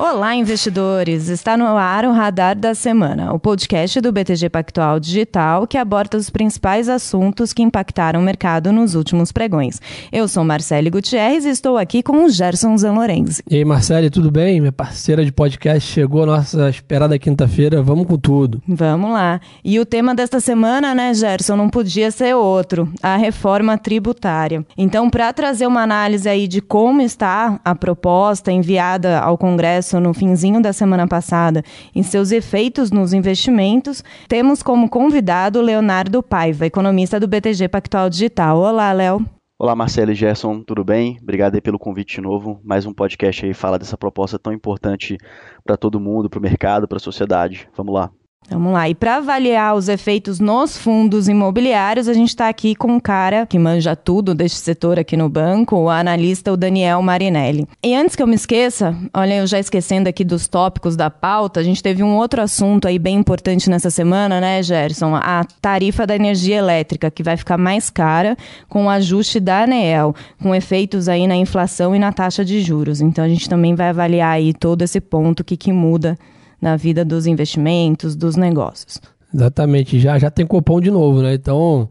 [0.00, 1.28] Olá, investidores!
[1.28, 6.16] Está no ar o Radar da Semana, o podcast do BTG Pactual Digital que aborda
[6.16, 9.80] os principais assuntos que impactaram o mercado nos últimos pregões.
[10.12, 13.42] Eu sou Marcele Gutierrez e estou aqui com o Gerson Zanlorenzi.
[13.50, 14.60] E aí, Marcele, tudo bem?
[14.60, 17.82] Minha parceira de podcast chegou a nossa esperada quinta-feira.
[17.82, 18.62] Vamos com tudo.
[18.68, 19.40] Vamos lá.
[19.64, 24.64] E o tema desta semana, né, Gerson, não podia ser outro: a reforma tributária.
[24.76, 30.12] Então, para trazer uma análise aí de como está a proposta enviada ao Congresso no
[30.12, 31.62] finzinho da semana passada
[31.94, 38.58] em seus efeitos nos investimentos, temos como convidado Leonardo Paiva, economista do BTG Pactual Digital.
[38.58, 39.24] Olá, Léo.
[39.58, 41.18] Olá, Marcelo e Gerson, tudo bem?
[41.20, 42.60] Obrigado aí pelo convite de novo.
[42.62, 45.16] Mais um podcast aí fala dessa proposta tão importante
[45.64, 47.68] para todo mundo, para o mercado, para a sociedade.
[47.74, 48.10] Vamos lá.
[48.50, 48.88] Vamos lá.
[48.88, 53.44] E para avaliar os efeitos nos fundos imobiliários, a gente está aqui com um cara
[53.46, 57.68] que manja tudo deste setor aqui no banco, o analista o Daniel Marinelli.
[57.82, 61.60] E antes que eu me esqueça, olha, eu já esquecendo aqui dos tópicos da pauta,
[61.60, 65.14] a gente teve um outro assunto aí bem importante nessa semana, né, Gerson?
[65.14, 68.36] A tarifa da energia elétrica, que vai ficar mais cara
[68.68, 73.02] com o ajuste da ANEEL, com efeitos aí na inflação e na taxa de juros.
[73.02, 76.18] Então a gente também vai avaliar aí todo esse ponto, o que, que muda
[76.60, 79.00] na vida dos investimentos, dos negócios.
[79.34, 81.34] Exatamente, já, já tem cupom de novo, né?
[81.34, 81.88] Então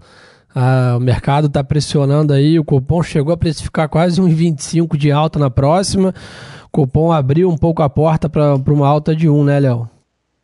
[0.54, 5.12] a, o mercado está pressionando aí, o cupom chegou a precificar quase uns 25 de
[5.12, 6.14] alta na próxima.
[6.66, 9.90] O cupom abriu um pouco a porta para uma alta de 1, né, Léo?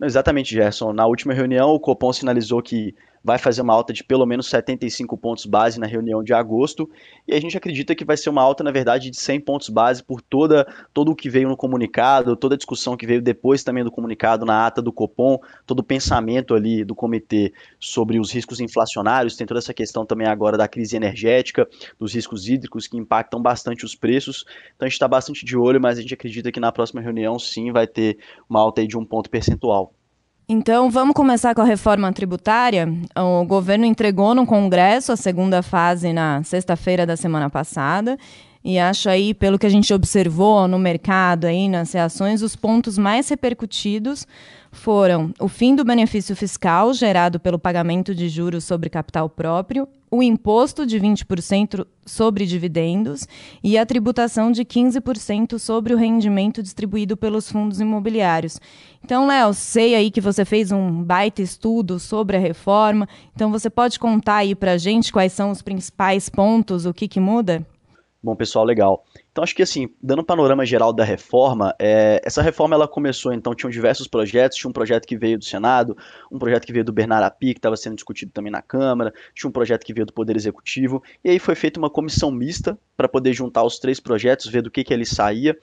[0.01, 0.91] Exatamente, Gerson.
[0.91, 5.17] Na última reunião, o Copom sinalizou que vai fazer uma alta de pelo menos 75
[5.17, 6.89] pontos base na reunião de agosto,
[7.27, 10.03] e a gente acredita que vai ser uma alta, na verdade, de 100 pontos base
[10.03, 13.83] por toda, todo o que veio no comunicado, toda a discussão que veio depois também
[13.83, 18.59] do comunicado na ata do Copom, todo o pensamento ali do comitê sobre os riscos
[18.59, 23.41] inflacionários, tem toda essa questão também agora da crise energética, dos riscos hídricos que impactam
[23.41, 24.43] bastante os preços,
[24.75, 27.39] então a gente está bastante de olho, mas a gente acredita que na próxima reunião
[27.39, 28.17] sim vai ter
[28.49, 29.93] uma alta de um ponto percentual.
[30.47, 32.87] Então, vamos começar com a reforma tributária.
[33.15, 38.17] O governo entregou no Congresso a segunda fase na sexta-feira da semana passada.
[38.63, 42.97] E acho aí, pelo que a gente observou no mercado, aí, nas reações, os pontos
[42.97, 44.27] mais repercutidos
[44.73, 50.21] foram o fim do benefício fiscal gerado pelo pagamento de juros sobre capital próprio, o
[50.21, 53.27] imposto de 20% sobre dividendos
[53.63, 58.59] e a tributação de 15% sobre o rendimento distribuído pelos fundos imobiliários.
[59.03, 63.69] Então, Léo, sei aí que você fez um baita estudo sobre a reforma, então você
[63.69, 67.65] pode contar aí para a gente quais são os principais pontos, o que, que muda?
[68.21, 69.03] Bom, pessoal, legal.
[69.33, 73.33] Então, acho que assim, dando um panorama geral da reforma, é, essa reforma ela começou,
[73.33, 75.97] então, tinham diversos projetos, tinha um projeto que veio do Senado,
[76.31, 79.49] um projeto que veio do Bernardo Api, que estava sendo discutido também na Câmara, tinha
[79.49, 83.09] um projeto que veio do Poder Executivo, e aí foi feita uma comissão mista para
[83.09, 85.57] poder juntar os três projetos, ver do que, que ele saía,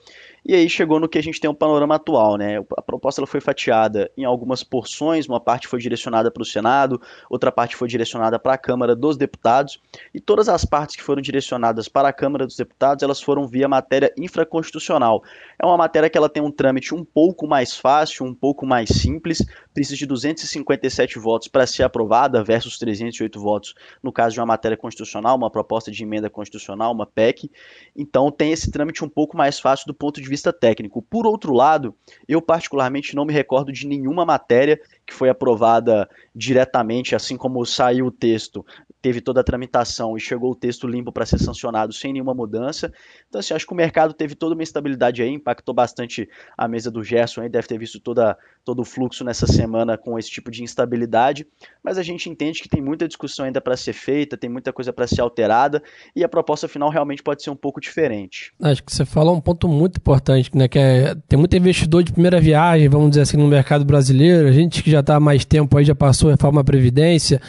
[0.45, 2.57] e aí chegou no que a gente tem um panorama atual, né?
[2.75, 7.01] A proposta ela foi fatiada em algumas porções, uma parte foi direcionada para o Senado,
[7.29, 9.79] outra parte foi direcionada para a Câmara dos Deputados,
[10.13, 13.60] e todas as partes que foram direcionadas para a Câmara dos Deputados, elas foram via
[13.67, 15.23] matéria infraconstitucional.
[15.61, 18.89] É uma matéria que ela tem um trâmite um pouco mais fácil, um pouco mais
[18.89, 24.45] simples, precisa de 257 votos para ser aprovada versus 308 votos no caso de uma
[24.45, 27.49] matéria constitucional, uma proposta de emenda constitucional, uma PEC.
[27.95, 31.01] Então tem esse trâmite um pouco mais fácil do ponto de vista técnico.
[31.01, 31.95] Por outro lado,
[32.27, 34.79] eu particularmente não me recordo de nenhuma matéria
[35.11, 38.65] que foi aprovada diretamente, assim como saiu o texto,
[39.01, 42.91] teve toda a tramitação e chegou o texto limpo para ser sancionado sem nenhuma mudança.
[43.27, 46.89] Então, assim, acho que o mercado teve toda uma estabilidade aí, impactou bastante a mesa
[46.89, 50.51] do Gerson aí, deve ter visto toda, todo o fluxo nessa semana com esse tipo
[50.51, 51.45] de instabilidade,
[51.83, 54.93] mas a gente entende que tem muita discussão ainda para ser feita, tem muita coisa
[54.93, 55.81] para ser alterada
[56.15, 58.53] e a proposta final realmente pode ser um pouco diferente.
[58.61, 62.13] Acho que você falou um ponto muito importante, né, que é, tem muito investidor de
[62.13, 65.45] primeira viagem, vamos dizer assim, no mercado brasileiro, a gente que já está há mais
[65.45, 67.41] tempo aí, já passou a reforma Previdência,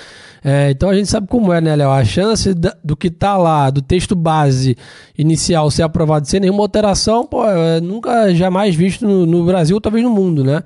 [0.45, 1.91] é, então a gente sabe como é, né, Léo?
[1.91, 2.53] A chance
[2.83, 4.77] do que está lá, do texto base
[5.17, 10.05] inicial ser aprovado sem nenhuma alteração, pô, é nunca jamais visto no, no Brasil, talvez
[10.05, 10.63] no mundo, né?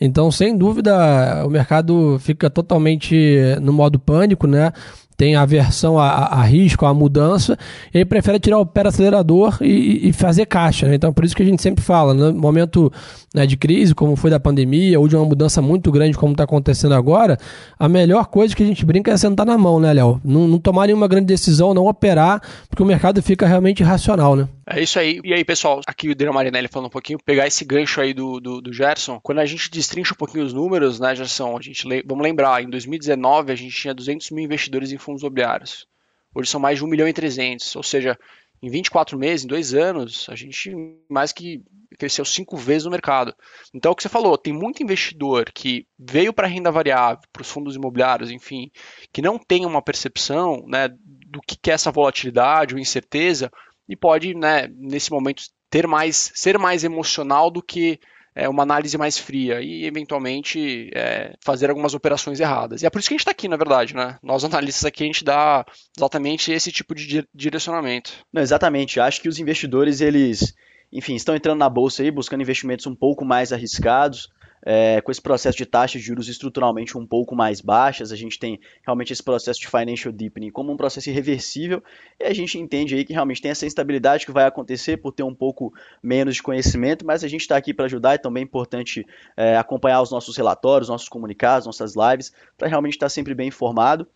[0.00, 4.72] Então, sem dúvida, o mercado fica totalmente no modo pânico, né?
[5.20, 7.58] Tem aversão a, a, risco, a mudança,
[7.92, 10.88] e ele prefere tirar o pé do acelerador e, e, fazer caixa.
[10.88, 10.94] Né?
[10.94, 12.90] Então, por isso que a gente sempre fala, no momento
[13.34, 16.44] né, de crise, como foi da pandemia, ou de uma mudança muito grande, como está
[16.44, 17.36] acontecendo agora,
[17.78, 20.18] a melhor coisa que a gente brinca é sentar na mão, né, Léo?
[20.24, 22.40] Não, não tomar nenhuma grande decisão, não operar,
[22.70, 24.48] porque o mercado fica realmente irracional, né?
[24.72, 25.20] É isso aí.
[25.24, 28.38] E aí, pessoal, aqui o Daniel Marinelli falando um pouquinho, pegar esse gancho aí do,
[28.38, 29.18] do, do Gerson.
[29.20, 32.70] Quando a gente destrincha um pouquinho os números, né, Gerson, a gente, vamos lembrar, em
[32.70, 35.86] 2019 a gente tinha 200 mil investidores em fundos imobiliários.
[36.34, 38.16] Hoje são mais de 1 milhão e 300, ou seja,
[38.62, 40.70] Em 24 meses, em dois anos, a gente
[41.08, 41.62] mais que
[41.98, 43.34] cresceu cinco vezes no mercado.
[43.72, 47.22] Então, é o que você falou, tem muito investidor que veio para a renda variável,
[47.32, 48.70] para os fundos imobiliários, enfim,
[49.12, 53.50] que não tem uma percepção né, do que é essa volatilidade ou incerteza
[53.88, 57.98] e pode, né, nesse momento, ter mais, ser mais emocional do que
[58.34, 62.82] é, uma análise mais fria e, eventualmente, é, fazer algumas operações erradas.
[62.82, 64.18] E é por isso que a gente está aqui, na verdade, né?
[64.22, 65.64] Nós, analistas aqui, a gente dá
[65.96, 68.12] exatamente esse tipo de direcionamento.
[68.32, 69.00] Não, exatamente.
[69.00, 70.54] Acho que os investidores, eles,
[70.92, 74.28] enfim, estão entrando na bolsa aí, buscando investimentos um pouco mais arriscados,
[74.62, 78.38] é, com esse processo de taxas de juros estruturalmente um pouco mais baixas, a gente
[78.38, 81.82] tem realmente esse processo de financial deepening como um processo irreversível,
[82.18, 85.22] e a gente entende aí que realmente tem essa instabilidade que vai acontecer por ter
[85.22, 85.72] um pouco
[86.02, 89.56] menos de conhecimento, mas a gente está aqui para ajudar e também é importante é,
[89.56, 94.06] acompanhar os nossos relatórios, nossos comunicados, nossas lives, para realmente estar sempre bem informado.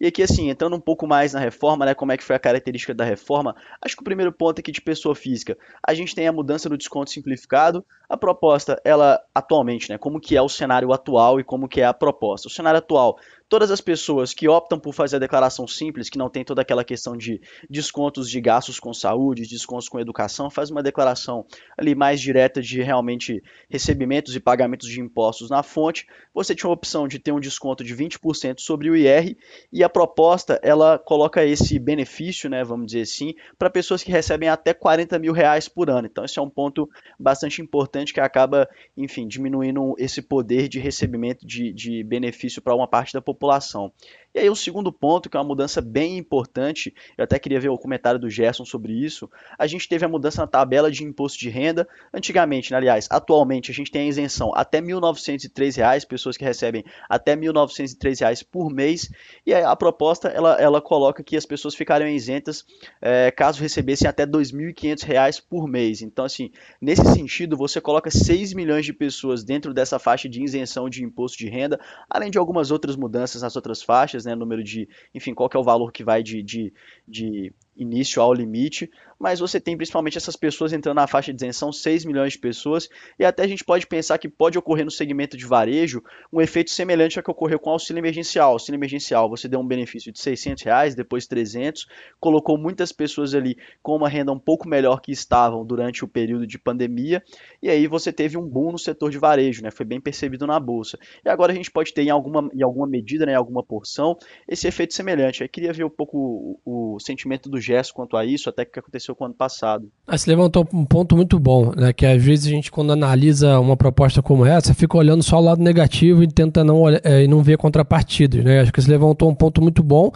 [0.00, 2.38] E aqui, assim, entrando um pouco mais na reforma, né, como é que foi a
[2.38, 3.54] característica da reforma,
[3.84, 6.78] acho que o primeiro ponto aqui de pessoa física, a gente tem a mudança do
[6.78, 11.68] desconto simplificado, a proposta, ela, atualmente, né, como que é o cenário atual e como
[11.68, 12.48] que é a proposta.
[12.48, 13.18] O cenário atual,
[13.50, 16.84] todas as pessoas que optam por fazer a declaração simples, que não tem toda aquela
[16.84, 21.44] questão de descontos de gastos com saúde, descontos com educação, faz uma declaração
[21.76, 26.06] ali mais direta de realmente recebimentos e pagamentos de impostos na fonte.
[26.32, 29.36] Você tinha a opção de ter um desconto de 20% sobre o IR
[29.72, 34.48] e a proposta ela coloca esse benefício, né, vamos dizer assim, para pessoas que recebem
[34.48, 36.06] até 40 mil reais por ano.
[36.06, 36.88] Então esse é um ponto
[37.18, 42.86] bastante importante que acaba, enfim, diminuindo esse poder de recebimento de, de benefício para uma
[42.86, 43.90] parte da população população.
[44.34, 47.68] E aí o segundo ponto, que é uma mudança bem importante, eu até queria ver
[47.68, 49.28] o comentário do Gerson sobre isso,
[49.58, 51.88] a gente teve a mudança na tabela de imposto de renda.
[52.14, 56.84] Antigamente, né, aliás, atualmente a gente tem a isenção até 1.903 reais, pessoas que recebem
[57.08, 59.10] até 1.903 reais por mês,
[59.44, 62.64] e a proposta ela, ela coloca que as pessoas ficariam isentas
[63.00, 66.02] é, caso recebessem até 2.500 reais por mês.
[66.02, 66.50] Então, assim,
[66.80, 71.38] nesse sentido, você coloca 6 milhões de pessoas dentro dessa faixa de isenção de imposto
[71.38, 75.48] de renda, além de algumas outras mudanças nas outras faixas, né, número de, enfim, qual
[75.48, 76.72] que é o valor que vai de, de,
[77.06, 78.90] de início ao limite,
[79.20, 82.88] mas você tem principalmente essas pessoas entrando na faixa de isenção, 6 milhões de pessoas,
[83.18, 86.02] e até a gente pode pensar que pode ocorrer no segmento de varejo
[86.32, 88.50] um efeito semelhante ao que ocorreu com o auxílio emergencial.
[88.50, 91.86] O auxílio emergencial, você deu um benefício de 600 reais, depois 300,
[92.18, 96.46] colocou muitas pessoas ali com uma renda um pouco melhor que estavam durante o período
[96.46, 97.22] de pandemia,
[97.62, 99.70] e aí você teve um boom no setor de varejo, né?
[99.70, 100.98] foi bem percebido na bolsa.
[101.22, 104.16] E agora a gente pode ter em alguma, em alguma medida, né, em alguma porção,
[104.48, 105.42] esse efeito semelhante.
[105.42, 108.78] Eu queria ver um pouco o, o sentimento do gesto quanto a isso, até que
[108.78, 109.88] aconteceu com o ano passado.
[110.06, 111.92] Ah, você levantou um ponto muito bom, né?
[111.92, 115.40] Que às vezes a gente, quando analisa uma proposta como essa, fica olhando só o
[115.40, 118.60] lado negativo e tenta não, olhar, é, não ver contrapartidas, né?
[118.60, 120.10] Acho que você levantou um ponto muito bom.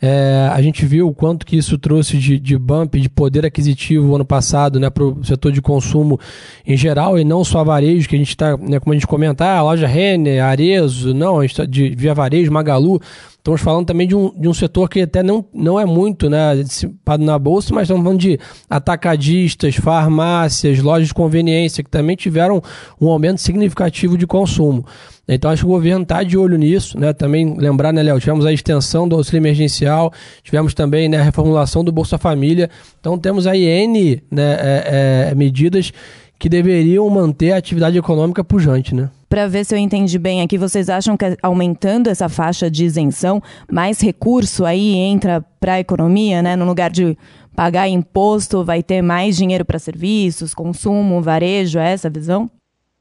[0.00, 4.14] É, a gente viu o quanto que isso trouxe de, de bump, de poder aquisitivo
[4.14, 4.88] ano passado, né?
[4.88, 6.18] Para o setor de consumo
[6.64, 9.58] em geral e não só varejo, que a gente está, né, como a gente comentar,
[9.58, 13.00] a loja Renner, Arezo, não, a gente tá de Via Varejo, Magalu,
[13.40, 16.56] Estamos falando também de um, de um setor que até não, não é muito né,
[16.56, 18.38] dissipado na bolsa, mas estamos falando de
[18.68, 22.62] atacadistas, farmácias, lojas de conveniência, que também tiveram
[23.00, 24.84] um aumento significativo de consumo.
[25.26, 27.14] Então acho que o governo está de olho nisso, né?
[27.14, 28.20] Também lembrar, né, Léo?
[28.20, 30.12] Tivemos a extensão do auxílio emergencial,
[30.42, 32.68] tivemos também né, a reformulação do Bolsa Família.
[33.00, 35.92] Então temos aí N né, é, é, medidas
[36.38, 39.08] que deveriam manter a atividade econômica pujante, né?
[39.30, 43.40] Para ver se eu entendi bem aqui, vocês acham que aumentando essa faixa de isenção,
[43.70, 46.56] mais recurso aí entra para a economia, né?
[46.56, 47.16] No lugar de
[47.54, 52.50] pagar imposto, vai ter mais dinheiro para serviços, consumo, varejo, é essa a visão?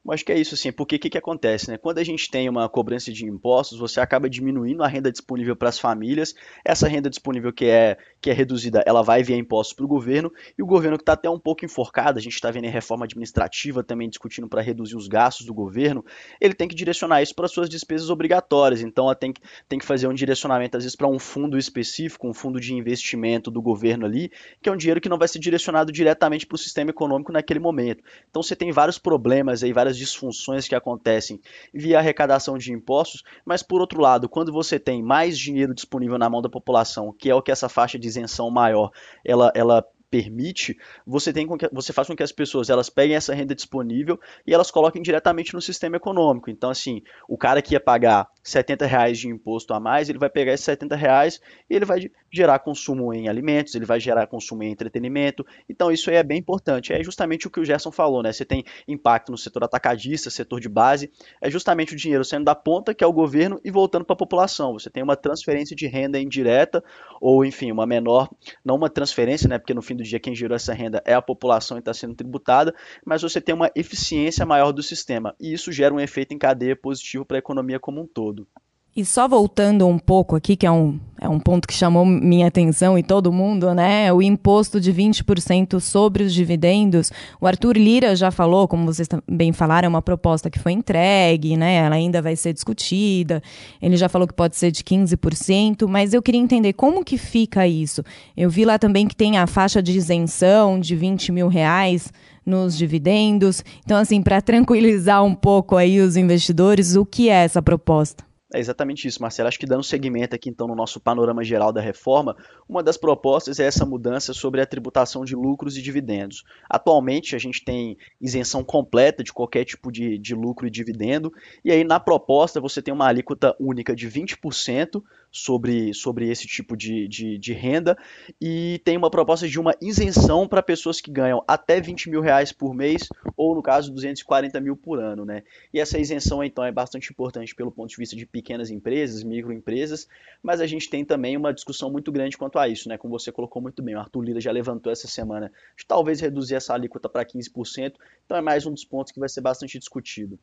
[0.10, 1.78] Acho que é isso, assim, porque o que, que acontece, né?
[1.78, 5.70] Quando a gente tem uma cobrança de impostos, você acaba diminuindo a renda disponível para
[5.70, 9.86] as famílias, essa renda disponível que é, que é reduzida, ela vai via impostos para
[9.86, 12.66] o governo, e o governo que está até um pouco enforcado, a gente está vendo
[12.66, 16.04] em reforma administrativa também discutindo para reduzir os gastos do governo,
[16.40, 19.34] ele tem que direcionar isso para suas despesas obrigatórias, então ela tem
[19.68, 23.52] tem que fazer um direcionamento, às vezes, para um fundo específico, um fundo de investimento
[23.52, 26.58] do governo ali, que é um dinheiro que não vai ser direcionado diretamente para o
[26.58, 28.04] sistema econômico naquele momento.
[28.30, 31.40] Então você tem vários problemas aí, várias disfunções que acontecem
[31.74, 36.30] via arrecadação de impostos, mas por outro lado, quando você tem mais dinheiro disponível na
[36.30, 38.92] mão da população, que é o que essa faixa de isenção maior
[39.24, 43.34] ela, ela permite, você tem que, você faz com que as pessoas elas peguem essa
[43.34, 46.50] renda disponível e elas coloquem diretamente no sistema econômico.
[46.50, 50.30] Então, assim, o cara que ia pagar 70 reais de imposto a mais, ele vai
[50.30, 54.64] pegar esses 70 reais e ele vai gerar consumo em alimentos, ele vai gerar consumo
[54.64, 55.46] em entretenimento.
[55.68, 56.94] Então isso aí é bem importante.
[56.94, 58.32] É justamente o que o Gerson falou, né?
[58.32, 62.56] Você tem impacto no setor atacadista, setor de base, é justamente o dinheiro saindo da
[62.56, 64.74] ponta, que é o governo, e voltando para a população.
[64.74, 66.84] Você tem uma transferência de renda indireta,
[67.22, 68.30] ou enfim, uma menor,
[68.64, 69.58] não uma transferência, né?
[69.58, 72.16] Porque no fim do dia quem gerou essa renda é a população e está sendo
[72.16, 72.74] tributada,
[73.06, 75.36] mas você tem uma eficiência maior do sistema.
[75.40, 78.48] E isso gera um efeito em cadeia positivo para a economia como um todo.
[78.96, 82.48] E só voltando um pouco aqui, que é um, é um ponto que chamou minha
[82.48, 84.12] atenção e todo mundo, né?
[84.12, 87.12] O imposto de 20% sobre os dividendos.
[87.40, 91.56] O Arthur Lira já falou, como vocês também falaram, é uma proposta que foi entregue,
[91.56, 91.76] né?
[91.76, 93.44] Ela ainda vai ser discutida.
[93.80, 97.68] Ele já falou que pode ser de 15%, mas eu queria entender como que fica
[97.68, 98.04] isso.
[98.36, 102.12] Eu vi lá também que tem a faixa de isenção de 20 mil reais
[102.44, 103.64] nos dividendos.
[103.86, 108.29] Então, assim, para tranquilizar um pouco aí os investidores, o que é essa proposta?
[108.52, 109.48] É exatamente isso, Marcelo.
[109.48, 112.36] Acho que dando segmento aqui então no nosso panorama geral da reforma,
[112.68, 116.44] uma das propostas é essa mudança sobre a tributação de lucros e dividendos.
[116.68, 121.32] Atualmente a gente tem isenção completa de qualquer tipo de, de lucro e dividendo,
[121.64, 126.76] e aí na proposta você tem uma alíquota única de 20% sobre, sobre esse tipo
[126.76, 127.98] de, de, de, renda
[128.42, 132.52] e tem uma proposta de uma isenção para pessoas que ganham até 20 mil reais
[132.52, 133.08] por mês
[133.38, 135.26] ou, no caso, 240 mil por ano.
[135.26, 135.44] Né?
[135.74, 140.08] E essa isenção, então, é bastante importante pelo ponto de vista de pequenas empresas, microempresas,
[140.42, 142.98] mas a gente tem também uma discussão muito grande quanto a isso, né?
[142.98, 143.96] como você colocou muito bem.
[143.96, 147.94] O Arthur Lira já levantou essa semana de talvez reduzir essa alíquota para 15%,
[148.26, 150.40] então é mais um dos pontos que vai ser bastante discutido.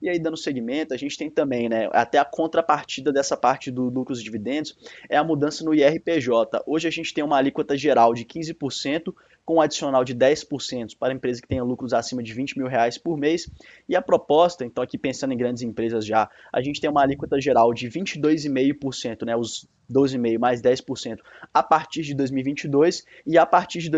[0.00, 3.84] E aí, dando segmento, a gente tem também, né, até a contrapartida dessa parte do
[3.90, 4.76] lucros e dividendos,
[5.08, 6.62] é a mudança no IRPJ.
[6.66, 9.12] Hoje a gente tem uma alíquota geral de 15%,
[9.44, 12.96] com um adicional de 10% para empresa que tenha lucros acima de 20 mil reais
[12.96, 13.50] por mês.
[13.88, 17.40] E a proposta, então aqui pensando em grandes empresas já, a gente tem uma alíquota
[17.40, 21.18] geral de 22,5%, né, os 12,5% mais 10%
[21.52, 23.90] a partir de 2022 e a partir de,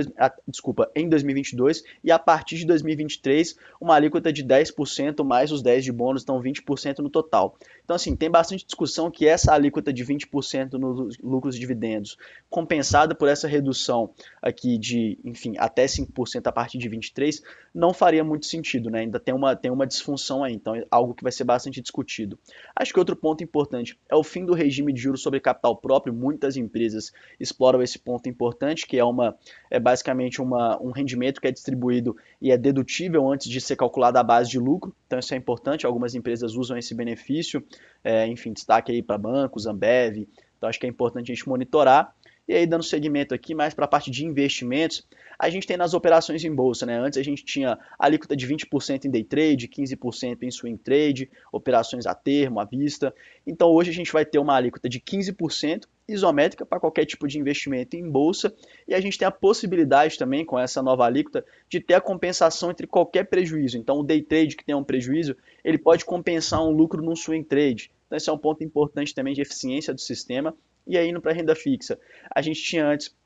[0.48, 5.84] desculpa, em 2022 e a partir de 2023 uma alíquota de 10% mais os 10
[5.84, 7.56] de bônus, então 20% no total.
[7.84, 12.16] Então assim, tem bastante discussão que essa alíquota de 20% nos lucros e dividendos,
[12.48, 17.42] compensada por essa redução aqui de, enfim, até 5% a partir de 23,
[17.74, 19.00] não faria muito sentido, né?
[19.00, 22.38] Ainda tem uma, tem uma disfunção aí, então é algo que vai ser bastante discutido.
[22.74, 26.14] Acho que outro ponto importante é o fim do regime de juros sobre capital próprio,
[26.14, 29.36] muitas empresas exploram esse ponto importante, que é, uma,
[29.70, 34.16] é basicamente uma, um rendimento que é distribuído e é dedutível antes de ser calculado
[34.18, 34.94] a base de lucro.
[35.06, 37.62] Então isso é importante, algumas empresas usam esse benefício,
[38.02, 42.14] é, enfim, destaque aí para bancos, Ambev, então acho que é importante a gente monitorar.
[42.48, 45.06] E aí, dando segmento aqui mais para a parte de investimentos,
[45.38, 46.98] a gente tem nas operações em bolsa, né?
[46.98, 52.06] Antes a gente tinha alíquota de 20% em day trade, 15% em swing trade, operações
[52.06, 53.14] a termo, à vista.
[53.46, 57.38] Então hoje a gente vai ter uma alíquota de 15% isométrica para qualquer tipo de
[57.38, 58.54] investimento em bolsa
[58.86, 62.70] e a gente tem a possibilidade também com essa nova alíquota de ter a compensação
[62.70, 63.78] entre qualquer prejuízo.
[63.78, 67.44] Então o day trade que tem um prejuízo, ele pode compensar um lucro num swing
[67.44, 67.90] trade.
[68.06, 70.54] Então esse é um ponto importante também de eficiência do sistema.
[70.86, 71.98] E aí indo para renda fixa,
[72.34, 73.16] a gente tinha antes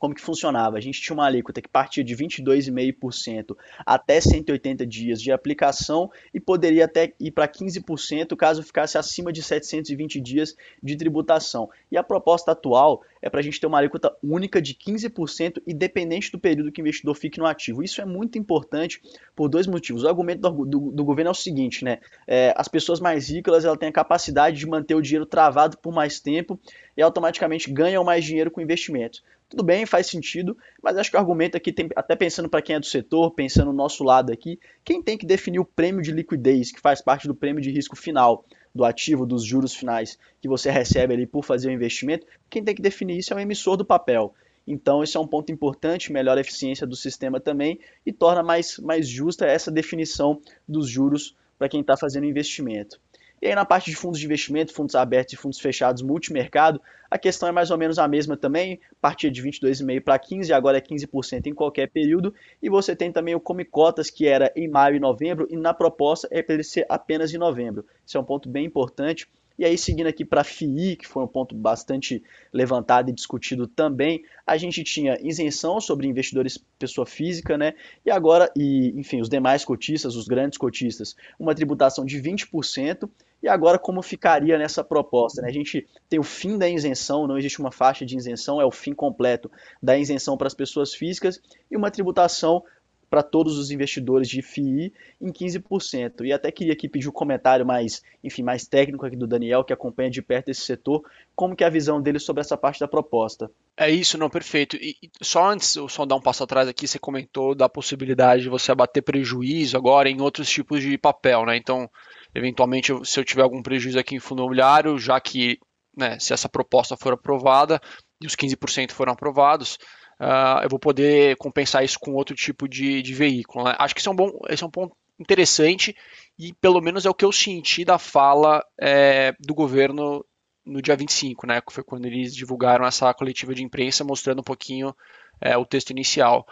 [0.00, 0.78] como que funcionava?
[0.78, 3.54] A gente tinha uma alíquota que partia de 22,5%
[3.84, 9.42] até 180 dias de aplicação e poderia até ir para 15% caso ficasse acima de
[9.42, 11.68] 720 dias de tributação.
[11.92, 16.32] E a proposta atual é para a gente ter uma alíquota única de 15%, independente
[16.32, 17.82] do período que o investidor fique no ativo.
[17.82, 19.02] Isso é muito importante
[19.36, 20.04] por dois motivos.
[20.04, 21.98] O argumento do, do, do governo é o seguinte, né?
[22.26, 25.92] É, as pessoas mais ricas ela têm a capacidade de manter o dinheiro travado por
[25.92, 26.58] mais tempo
[26.96, 29.22] e automaticamente ganham mais dinheiro com investimentos.
[29.50, 32.76] Tudo bem, faz sentido, mas acho que o argumento aqui, tem, até pensando para quem
[32.76, 36.12] é do setor, pensando no nosso lado aqui, quem tem que definir o prêmio de
[36.12, 40.46] liquidez, que faz parte do prêmio de risco final do ativo, dos juros finais que
[40.46, 43.76] você recebe ali por fazer o investimento, quem tem que definir isso é o emissor
[43.76, 44.32] do papel.
[44.64, 48.78] Então, esse é um ponto importante, melhora a eficiência do sistema também e torna mais,
[48.78, 53.00] mais justa essa definição dos juros para quem está fazendo investimento.
[53.42, 56.80] E aí na parte de fundos de investimento, fundos abertos e fundos fechados multimercado,
[57.10, 60.78] a questão é mais ou menos a mesma também, partia de 22,5% para 15%, agora
[60.78, 64.68] é 15% em qualquer período, e você tem também o Come Cotas, que era em
[64.68, 67.84] maio e novembro, e na proposta é para ele ser apenas em novembro.
[68.06, 69.26] Isso é um ponto bem importante,
[69.60, 73.66] e aí, seguindo aqui para a FII, que foi um ponto bastante levantado e discutido
[73.66, 77.74] também, a gente tinha isenção sobre investidores pessoa física, né?
[78.02, 83.06] E agora, e, enfim, os demais cotistas, os grandes cotistas, uma tributação de 20%.
[83.42, 85.42] E agora, como ficaria nessa proposta?
[85.42, 85.48] Né?
[85.48, 88.70] A gente tem o fim da isenção, não existe uma faixa de isenção, é o
[88.70, 89.50] fim completo
[89.82, 91.38] da isenção para as pessoas físicas,
[91.70, 92.62] e uma tributação
[93.10, 96.24] para todos os investidores de FII em 15%.
[96.24, 99.72] E até queria aqui pedir um comentário mais, enfim, mais técnico aqui do Daniel, que
[99.72, 101.02] acompanha de perto esse setor,
[101.34, 103.50] como que é a visão dele sobre essa parte da proposta.
[103.76, 104.76] É isso, não, perfeito.
[104.76, 108.70] E, só antes, só dar um passo atrás aqui, você comentou da possibilidade de você
[108.70, 111.56] abater prejuízo agora em outros tipos de papel, né?
[111.56, 111.90] Então,
[112.32, 115.58] eventualmente, se eu tiver algum prejuízo aqui em fundo imobiliário, já que
[115.96, 117.80] né, se essa proposta for aprovada
[118.22, 119.78] e os 15% foram aprovados,
[120.20, 123.64] uh, eu vou poder compensar isso com outro tipo de, de veículo.
[123.64, 123.74] Né?
[123.78, 125.96] Acho que é, um bom, esse é um ponto interessante
[126.38, 130.24] e pelo menos é o que eu senti da fala é, do governo
[130.64, 134.44] no dia 25, né, que foi quando eles divulgaram essa coletiva de imprensa mostrando um
[134.44, 134.94] pouquinho
[135.40, 136.46] é, o texto inicial.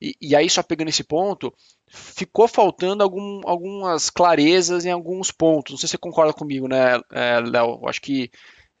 [0.00, 1.52] E, e, aí, só pegando esse ponto,
[1.88, 5.72] ficou faltando algum, algumas clarezas em alguns pontos.
[5.72, 7.86] Não sei se você concorda comigo, né, é, Léo?
[7.88, 8.30] Acho que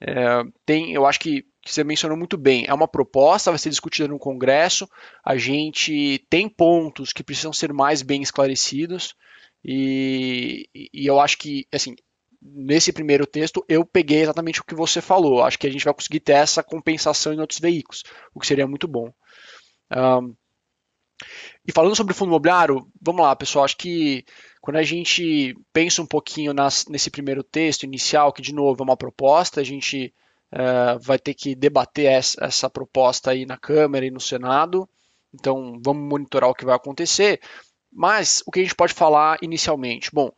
[0.00, 2.64] é, tem, eu acho que, que, você mencionou muito bem.
[2.66, 4.88] É uma proposta, vai ser discutida no Congresso.
[5.24, 9.14] A gente tem pontos que precisam ser mais bem esclarecidos.
[9.64, 11.94] E, e eu acho que, assim,
[12.40, 15.42] nesse primeiro texto, eu peguei exatamente o que você falou.
[15.42, 18.02] Acho que a gente vai conseguir ter essa compensação em outros veículos,
[18.34, 19.12] o que seria muito bom.
[19.94, 20.34] Um,
[21.66, 23.64] e falando sobre fundo imobiliário, vamos lá, pessoal.
[23.64, 24.24] Acho que
[24.60, 28.84] quando a gente pensa um pouquinho nas, nesse primeiro texto inicial, que de novo é
[28.84, 30.14] uma proposta, a gente
[30.52, 34.88] uh, vai ter que debater essa, essa, proposta aí na Câmara e no Senado.
[35.32, 37.40] Então vamos monitorar o que vai acontecer.
[37.92, 40.10] Mas o que a gente pode falar inicialmente?
[40.12, 40.30] Bom,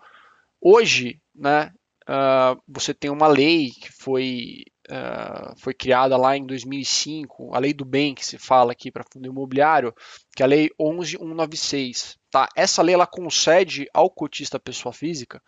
[0.61, 1.71] hoje, né,
[2.09, 7.73] uh, você tem uma lei que foi uh, foi criada lá em 2005, a lei
[7.73, 9.95] do bem que se fala aqui para fundo imobiliário,
[10.35, 12.19] que é a lei 11196.
[12.31, 12.49] Tá?
[12.57, 15.43] Essa lei ela concede ao cotista pessoa física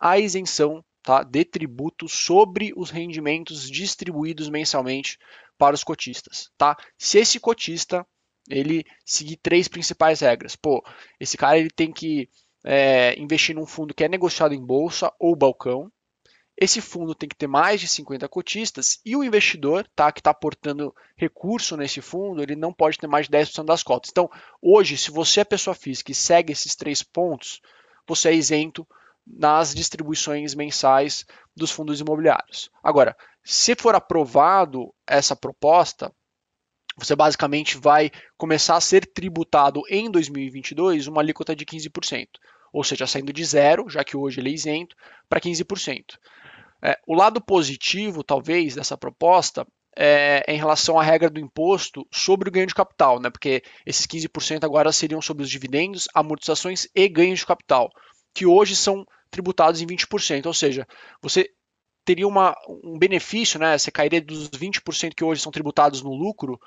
[0.00, 5.18] a isenção tá, de tributo sobre os rendimentos distribuídos mensalmente
[5.58, 6.50] para os cotistas.
[6.56, 6.76] Tá?
[6.98, 8.06] Se esse cotista
[8.48, 10.84] ele seguir três principais regras, pô,
[11.18, 12.28] esse cara ele tem que
[12.64, 15.90] é, investir num fundo que é negociado em bolsa ou balcão,
[16.60, 20.30] esse fundo tem que ter mais de 50 cotistas e o investidor tá, que está
[20.30, 24.10] aportando recurso nesse fundo, ele não pode ter mais de 10% das cotas.
[24.10, 24.28] Então,
[24.60, 27.62] hoje, se você é pessoa física e segue esses três pontos,
[28.06, 28.86] você é isento
[29.26, 31.24] nas distribuições mensais
[31.56, 32.70] dos fundos imobiliários.
[32.82, 36.12] Agora, se for aprovado essa proposta,
[36.96, 42.28] você basicamente vai começar a ser tributado em 2022 uma alíquota de 15%,
[42.72, 44.96] ou seja, saindo de zero, já que hoje ele é isento,
[45.28, 46.16] para 15%.
[46.82, 52.06] É, o lado positivo, talvez, dessa proposta é, é, em relação à regra do imposto
[52.12, 53.28] sobre o ganho de capital, né?
[53.28, 57.90] porque esses 15% agora seriam sobre os dividendos, amortizações e ganhos de capital,
[58.34, 60.86] que hoje são tributados em 20%, ou seja,
[61.22, 61.48] você
[62.04, 63.76] teria uma, um benefício, né?
[63.76, 66.58] você cairia dos 20% que hoje são tributados no lucro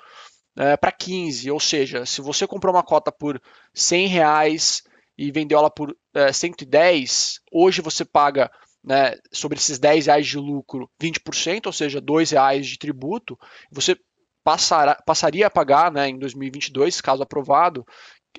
[0.56, 3.40] é, para 15%, ou seja, se você comprou uma cota por
[3.74, 4.82] 100 reais
[5.18, 8.50] e vendeu ela por é, 110, hoje você paga
[8.82, 13.38] né, sobre esses 10 reais de lucro 20%, ou seja, 2 reais de tributo,
[13.70, 13.96] você
[14.44, 17.84] passará, passaria a pagar né, em 2022, caso aprovado,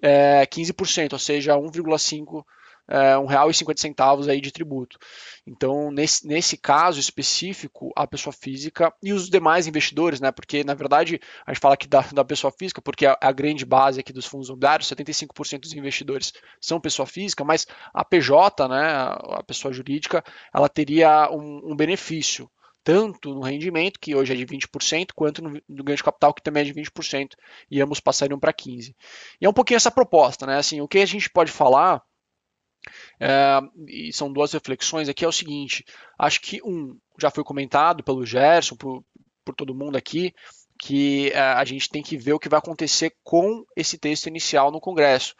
[0.02, 2.44] é, 15%, ou seja, 1,5
[2.88, 4.98] é, um real e cinquenta centavos aí de tributo.
[5.46, 10.32] Então, nesse, nesse caso específico, a pessoa física e os demais investidores, né?
[10.32, 13.66] Porque, na verdade, a gente fala aqui da, da pessoa física, porque é a grande
[13.66, 18.84] base aqui dos fundos imobiliários, 75% dos investidores são pessoa física, mas a PJ, né,
[18.86, 22.50] a pessoa jurídica, ela teria um, um benefício
[22.86, 26.44] tanto no rendimento, que hoje é de 20%, quanto no, no, ganho de capital, que
[26.44, 27.32] também é de 20%,
[27.70, 28.94] e ambos passariam para 15%.
[29.42, 30.58] E é um pouquinho essa proposta, né?
[30.58, 32.00] Assim, o que a gente pode falar
[33.20, 35.86] é, e são duas reflexões aqui, é o seguinte,
[36.18, 39.04] acho que um, já foi comentado pelo Gerson, por,
[39.44, 40.34] por todo mundo aqui,
[40.80, 44.72] que é, a gente tem que ver o que vai acontecer com esse texto inicial
[44.72, 45.36] no Congresso.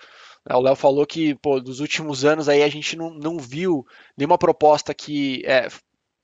[0.48, 3.86] É, o Léo falou que, pô, dos últimos anos aí a gente não, não viu
[4.18, 5.68] nenhuma proposta que é,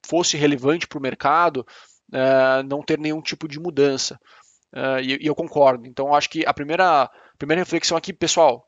[0.06, 1.66] fosse relevante para o mercado
[2.14, 4.20] é, não ter nenhum tipo de mudança.
[4.74, 5.88] É, e, e, eu concordo.
[5.88, 8.68] Então, acho que a primeira, primeira reflexão aqui, pessoal,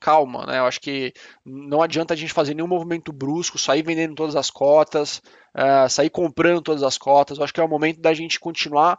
[0.00, 0.58] calma, né?
[0.58, 1.12] Eu acho que
[1.44, 5.20] não adianta a gente fazer nenhum movimento brusco, sair vendendo todas as cotas,
[5.56, 7.38] uh, sair comprando todas as cotas.
[7.38, 8.98] Eu acho que é o momento da gente continuar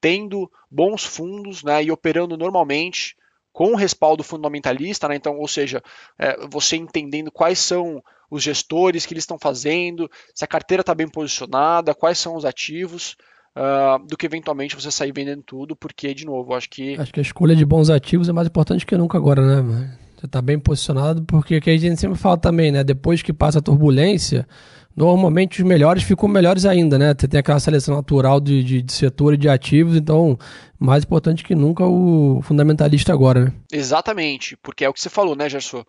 [0.00, 1.82] tendo bons fundos, né?
[1.82, 3.14] E operando normalmente
[3.52, 5.16] com respaldo fundamentalista, né?
[5.16, 5.82] Então, ou seja,
[6.18, 10.94] é, você entendendo quais são os gestores que eles estão fazendo, se a carteira está
[10.94, 13.16] bem posicionada, quais são os ativos.
[13.56, 16.94] Uh, do que eventualmente você sair vendendo tudo, porque, de novo, acho que.
[17.00, 19.98] Acho que a escolha de bons ativos é mais importante que nunca agora, né?
[20.16, 22.82] Você está bem posicionado, porque que a gente sempre fala também, né?
[22.82, 24.48] Depois que passa a turbulência,
[24.96, 27.14] normalmente os melhores ficam melhores ainda, né?
[27.16, 30.38] Você tem aquela seleção natural de, de, de setor e de ativos, então
[30.78, 33.52] mais importante que nunca o fundamentalista agora, né?
[33.70, 35.84] Exatamente, porque é o que você falou, né, Gerson?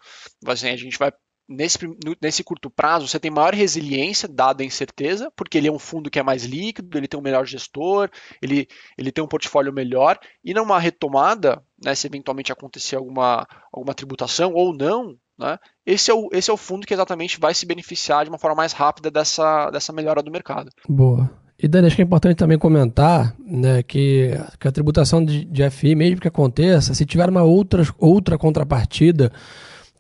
[0.46, 1.12] Assim, a gente vai
[1.48, 1.78] nesse,
[2.22, 6.10] nesse curto prazo, você tem maior resiliência, dada a incerteza, porque ele é um fundo
[6.10, 8.10] que é mais líquido, ele tem um melhor gestor,
[8.42, 13.94] ele, ele tem um portfólio melhor, e numa retomada, né, se eventualmente acontecer alguma, alguma
[13.94, 17.66] tributação ou não, né, esse, é o, esse é o fundo que exatamente vai se
[17.66, 20.70] beneficiar de uma forma mais rápida dessa, dessa melhora do mercado.
[20.88, 21.30] Boa.
[21.60, 25.68] E Dani, acho que é importante também comentar né, que, que a tributação de, de
[25.72, 29.32] FI, mesmo que aconteça, se tiver uma outra, outra contrapartida,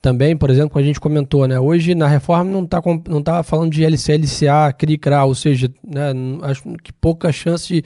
[0.02, 1.60] também, por exemplo, como a gente comentou, né?
[1.60, 5.72] Hoje na reforma não está não tá falando de LC, LCA, CRI, CRA, ou seja,
[5.86, 7.84] né, acho que pouca chance de,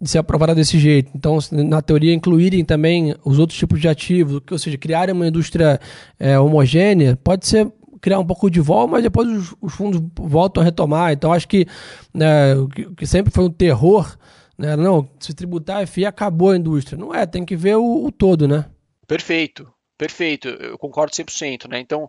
[0.00, 1.10] de ser aprovada desse jeito.
[1.14, 5.80] Então, na teoria, incluírem também os outros tipos de ativos, ou seja, criarem uma indústria
[6.18, 10.60] é, homogênea, pode ser criar um pouco de vol, mas depois os, os, fundos voltam
[10.60, 11.12] a retomar.
[11.12, 11.66] Então, acho que,
[12.12, 14.18] né, o que, sempre foi um terror,
[14.58, 16.98] né, não, se tributar a FII acabou a indústria.
[16.98, 18.66] Não é, tem que ver o, o todo, né?
[19.06, 19.73] Perfeito.
[19.96, 21.68] Perfeito, eu concordo 100%.
[21.68, 21.78] Né?
[21.80, 22.08] Então,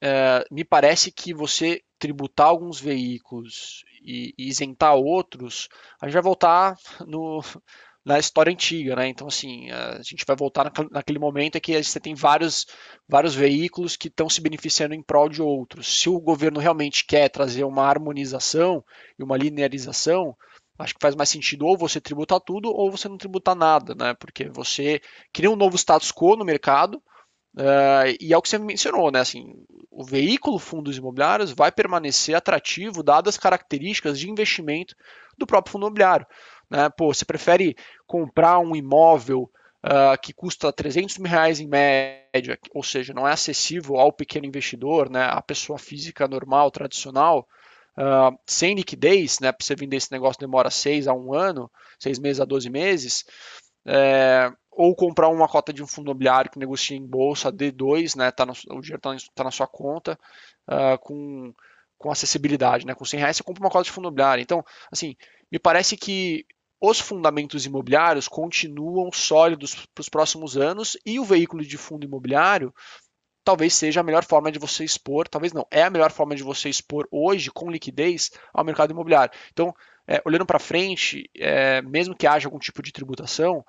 [0.00, 5.68] é, me parece que você tributar alguns veículos e, e, isentar outros,
[6.00, 6.76] a gente vai voltar
[7.06, 7.42] no,
[8.04, 9.08] na história antiga, né?
[9.08, 12.66] Então, assim, a gente vai voltar naquele momento em que você tem vários,
[13.08, 16.00] vários veículos que estão se beneficiando em prol de outros.
[16.00, 18.84] Se o governo realmente quer trazer uma harmonização
[19.18, 20.36] e uma linearização,
[20.78, 24.14] acho que faz mais sentido ou você tributar tudo ou você não tributar nada, né?
[24.14, 25.00] Porque você
[25.32, 27.02] cria um novo status quo no mercado
[27.56, 29.20] uh, e é o que você mencionou, né?
[29.20, 29.52] Assim,
[29.90, 34.94] o veículo fundos imobiliários vai permanecer atrativo dadas as características de investimento
[35.36, 36.26] do próprio fundo imobiliário.
[36.70, 36.88] Né?
[36.90, 42.82] Pô, você prefere comprar um imóvel Uh, que custa 300 mil reais em média, ou
[42.82, 47.46] seja, não é acessível ao pequeno investidor, né, à pessoa física normal, tradicional,
[47.98, 52.18] uh, sem liquidez, né, para você vender esse negócio demora 6 a 1 ano, 6
[52.20, 53.24] meses a 12 meses,
[53.86, 58.30] é, ou comprar uma cota de um fundo imobiliário que negocia em bolsa D2, né,
[58.30, 60.18] tá no, o dinheiro está tá na sua conta,
[60.70, 61.52] uh, com,
[61.98, 64.42] com acessibilidade, né, com 100 reais você compra uma cota de fundo imobiliário.
[64.42, 65.16] Então, assim,
[65.50, 66.46] me parece que
[66.80, 72.72] os fundamentos imobiliários continuam sólidos para os próximos anos e o veículo de fundo imobiliário
[73.44, 76.42] talvez seja a melhor forma de você expor, talvez não, é a melhor forma de
[76.42, 79.32] você expor hoje com liquidez ao mercado imobiliário.
[79.52, 79.74] Então,
[80.06, 83.64] é, olhando para frente, é, mesmo que haja algum tipo de tributação,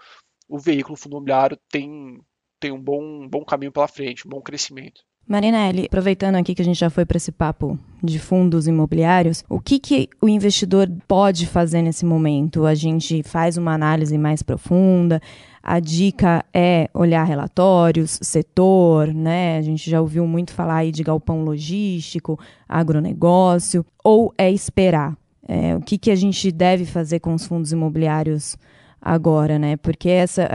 [0.47, 2.19] o veículo fundo imobiliário tem,
[2.59, 5.01] tem um bom, bom caminho pela frente, um bom crescimento.
[5.27, 9.59] Marinelli, aproveitando aqui que a gente já foi para esse papo de fundos imobiliários, o
[9.59, 12.65] que, que o investidor pode fazer nesse momento?
[12.65, 15.21] A gente faz uma análise mais profunda,
[15.61, 19.57] a dica é olhar relatórios, setor, né?
[19.57, 25.17] A gente já ouviu muito falar aí de galpão logístico, agronegócio, ou é esperar?
[25.47, 28.57] É, o que, que a gente deve fazer com os fundos imobiliários
[29.01, 29.77] agora, né?
[29.77, 30.47] Porque essa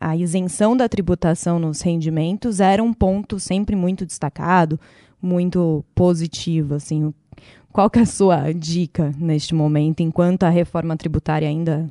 [0.00, 4.78] a, a isenção da tributação nos rendimentos era um ponto sempre muito destacado,
[5.20, 7.12] muito positivo, assim.
[7.72, 11.88] Qual que é a sua dica neste momento, enquanto a reforma tributária ainda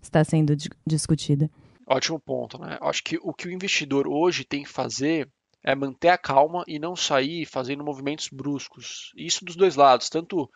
[0.00, 1.50] está sendo discutida?
[1.86, 2.78] Ótimo ponto, né?
[2.80, 5.28] Acho que o que o investidor hoje tem que fazer
[5.64, 9.12] é manter a calma e não sair fazendo movimentos bruscos.
[9.16, 10.50] Isso dos dois lados, tanto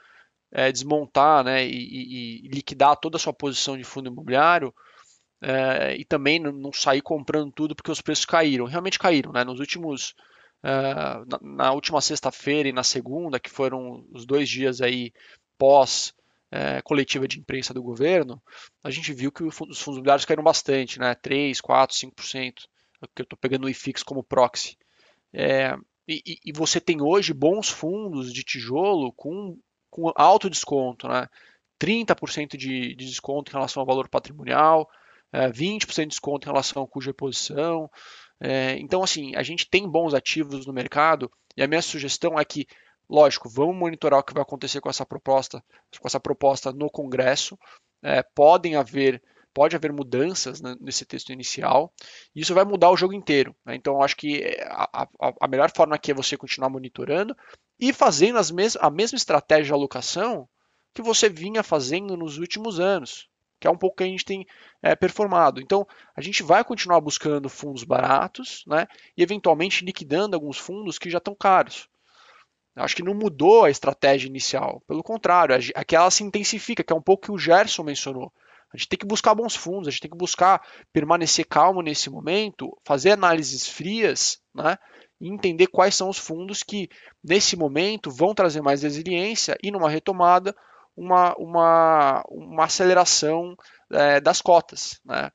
[0.51, 4.73] é, desmontar né, e, e, liquidar toda a sua posição de fundo imobiliário
[5.41, 8.67] é, e também não sair comprando tudo porque os preços caíram.
[8.67, 9.43] Realmente caíram, né?
[9.43, 10.15] Nos últimos
[10.63, 15.13] é, na, última sexta-feira e na segunda, que foram os dois dias aí
[15.59, 16.15] pós
[16.51, 18.41] é, coletiva de imprensa do governo,
[18.85, 21.15] a gente viu que os fundos imobiliários caíram bastante, né?
[21.15, 22.55] 3, 4, 5%,
[23.15, 24.77] que eu estou pegando o IFIX como proxy.
[25.33, 25.75] É,
[26.07, 29.59] e, e, você tem hoje bons fundos de tijolo com,
[29.91, 31.27] com alto desconto, né?
[31.81, 34.89] 30% de, de desconto em relação ao valor patrimonial,
[35.33, 37.91] é, 20% de desconto em relação ao cuja reposição.
[38.43, 42.45] É, então, assim, a gente tem bons ativos no mercado e a minha sugestão é
[42.45, 42.67] que
[43.13, 45.63] Lógico, vamos monitorar o que vai acontecer com essa proposta,
[46.01, 47.59] com essa proposta no Congresso.
[48.03, 51.93] É, podem haver, pode haver mudanças né, nesse texto inicial.
[52.35, 53.55] E isso vai mudar o jogo inteiro.
[53.67, 53.75] Né?
[53.75, 57.37] Então, acho que a, a, a, melhor forma aqui é você continuar monitorando
[57.79, 60.49] e fazendo as mes a mesma estratégia de alocação
[60.95, 63.29] que você vinha fazendo nos últimos anos,
[63.63, 64.45] que é um pouco que a gente tem
[64.83, 65.61] é, performado.
[65.61, 71.09] Então, a gente vai continuar buscando fundos baratos, né, e eventualmente liquidando alguns fundos que
[71.09, 71.89] já estão caros.
[72.75, 74.83] Acho que não mudou a estratégia inicial.
[74.89, 78.33] Pelo contrário, aqui ela se intensifica, que é um pouco que o Gerson mencionou.
[78.75, 80.61] A gente tem que buscar bons fundos, a gente tem que buscar
[80.93, 84.77] permanecer calmo nesse momento, fazer análises frias, né?
[85.21, 86.89] e entender quais são os fundos que,
[87.23, 90.53] nesse momento, vão trazer mais resiliência e, numa retomada,
[90.97, 93.57] uma, uma, uma aceleração
[93.91, 95.01] é, das cotas.
[95.05, 95.31] Né?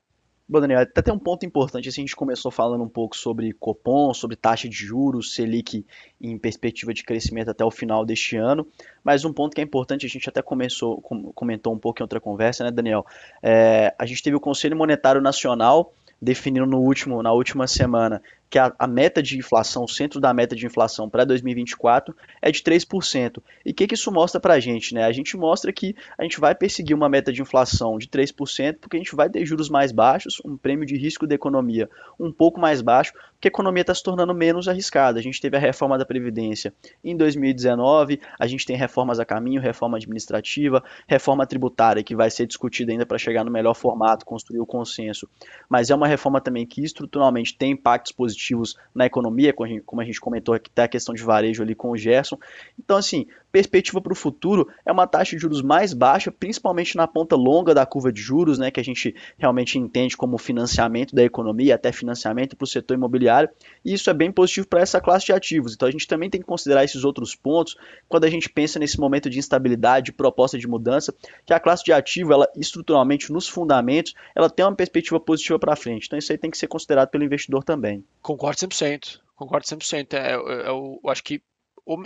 [0.50, 1.90] Bom, Daniel, até tem um ponto importante.
[1.90, 5.84] Assim, a gente começou falando um pouco sobre Copom, sobre taxa de juros, Selic
[6.18, 8.66] em perspectiva de crescimento até o final deste ano.
[9.04, 11.02] Mas um ponto que é importante, a gente até começou,
[11.34, 13.04] comentou um pouco em outra conversa, né, Daniel?
[13.42, 18.58] É, a gente teve o Conselho Monetário Nacional definindo no último, na última semana que
[18.58, 22.62] a, a, meta de inflação, o centro da meta de inflação para 2024 é de
[22.62, 23.42] 3%.
[23.64, 24.94] E o que, que isso mostra para a gente?
[24.94, 25.04] Né?
[25.04, 28.96] A gente mostra que a gente vai perseguir uma meta de inflação de 3%, porque
[28.96, 32.58] a gente vai ter juros mais baixos, um prêmio de risco da economia um pouco
[32.58, 35.18] mais baixo, porque a economia está se tornando menos arriscada.
[35.18, 36.72] A gente teve a reforma da Previdência
[37.04, 42.46] em 2019, a gente tem reformas a caminho, reforma administrativa, reforma tributária, que vai ser
[42.46, 45.28] discutida ainda para chegar no melhor formato, construir o consenso.
[45.68, 50.04] Mas é uma reforma também que estruturalmente tem impactos positivos positivos na economia, como a
[50.04, 52.38] gente comentou aqui, tá a questão de varejo ali com o Gerson.
[52.78, 57.06] Então, assim, perspectiva para o futuro é uma taxa de juros mais baixa, principalmente na
[57.06, 61.24] ponta longa da curva de juros, né, que a gente realmente entende como financiamento da
[61.24, 63.48] economia, até financiamento para o setor imobiliário,
[63.84, 65.74] e isso é bem positivo para essa classe de ativos.
[65.74, 67.76] Então a gente também tem que considerar esses outros pontos
[68.08, 71.84] quando a gente pensa nesse momento de instabilidade, de proposta de mudança, que a classe
[71.84, 76.06] de ativo, ela estruturalmente nos fundamentos, ela tem uma perspectiva positiva para frente.
[76.06, 78.04] Então isso aí tem que ser considerado pelo investidor também.
[78.20, 79.20] Concordo 100%.
[79.34, 80.14] Concordo 100%.
[80.14, 81.40] É, é, é, eu acho que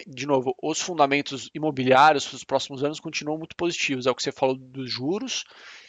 [0.07, 4.07] de novo, os fundamentos imobiliários para os próximos anos continuam muito positivos.
[4.07, 5.45] É o que você falou dos juros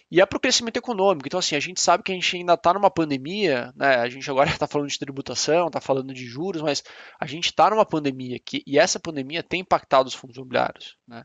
[0.10, 1.28] e é para o crescimento econômico.
[1.28, 3.96] Então, assim, a gente sabe que a gente ainda está numa pandemia, né?
[3.96, 6.84] A gente agora está falando de tributação, está falando de juros, mas
[7.20, 11.24] a gente está numa pandemia que, e essa pandemia tem impactado os fundos imobiliários, né?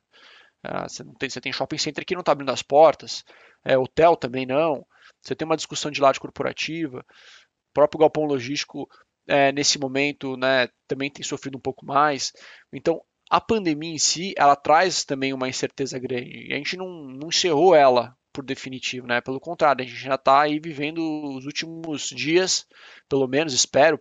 [0.63, 3.23] Ah, você, não tem, você tem shopping center que não está abrindo as portas,
[3.65, 4.85] é, hotel também não.
[5.23, 8.89] Você tem uma discussão de laje corporativa, o próprio galpão logístico
[9.29, 12.33] é, nesse momento né, também tem sofrido um pouco mais.
[12.73, 16.49] Então, a pandemia em si, ela traz também uma incerteza grande.
[16.49, 19.21] E a gente não, não encerrou ela por definitivo, né?
[19.21, 20.99] Pelo contrário, a gente já está aí vivendo
[21.37, 22.67] os últimos dias,
[23.09, 24.01] pelo menos, espero.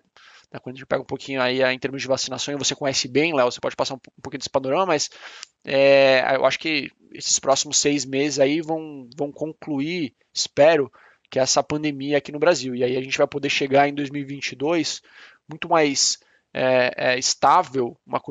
[0.51, 0.59] Né?
[0.59, 3.35] Quando a gente pega um pouquinho aí em termos de vacinação, e você conhece bem,
[3.35, 5.09] Léo, você pode passar um, pouquinho desse panorama, mas
[5.65, 10.91] é, eu acho que esses próximos seis meses aí vão, vão concluir, espero,
[11.29, 12.75] que é essa pandemia aqui no Brasil.
[12.75, 15.01] E aí a gente vai poder chegar em 2022
[15.49, 16.19] muito mais
[16.53, 18.21] é, é, estável, uma,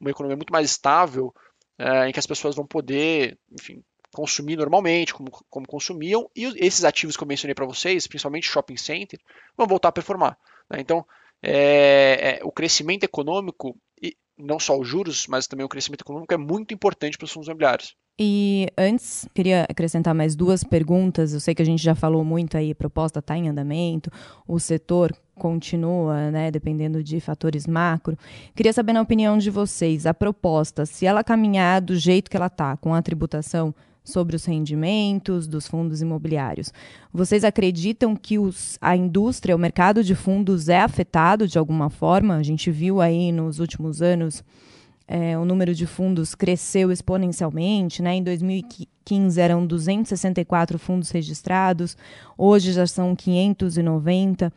[0.00, 1.32] uma, economia muito mais estável,
[1.78, 3.82] é, em que as pessoas vão poder, enfim,
[4.12, 8.76] consumir normalmente, como, como consumiam, e esses ativos que eu mencionei para vocês, principalmente shopping
[8.76, 9.20] center,
[9.56, 10.36] vão voltar a performar.
[10.70, 10.80] Né?
[10.80, 11.06] Então,
[11.42, 16.34] é, é, o crescimento econômico, e não só os juros, mas também o crescimento econômico
[16.34, 17.96] é muito importante para os fundos imobiliários.
[18.20, 21.32] E antes, queria acrescentar mais duas perguntas.
[21.32, 24.10] Eu sei que a gente já falou muito aí, a proposta está em andamento,
[24.46, 28.18] o setor continua, né, dependendo de fatores macro.
[28.56, 32.46] Queria saber na opinião de vocês, a proposta, se ela caminhar do jeito que ela
[32.46, 36.72] está, com a tributação sobre os rendimentos dos fundos imobiliários.
[37.12, 42.36] Vocês acreditam que os, a indústria, o mercado de fundos é afetado de alguma forma?
[42.36, 44.42] A gente viu aí nos últimos anos
[45.08, 48.02] é, o número de fundos cresceu exponencialmente.
[48.02, 48.16] Né?
[48.16, 51.96] Em 2015 eram 264 fundos registrados,
[52.36, 54.52] hoje já são 590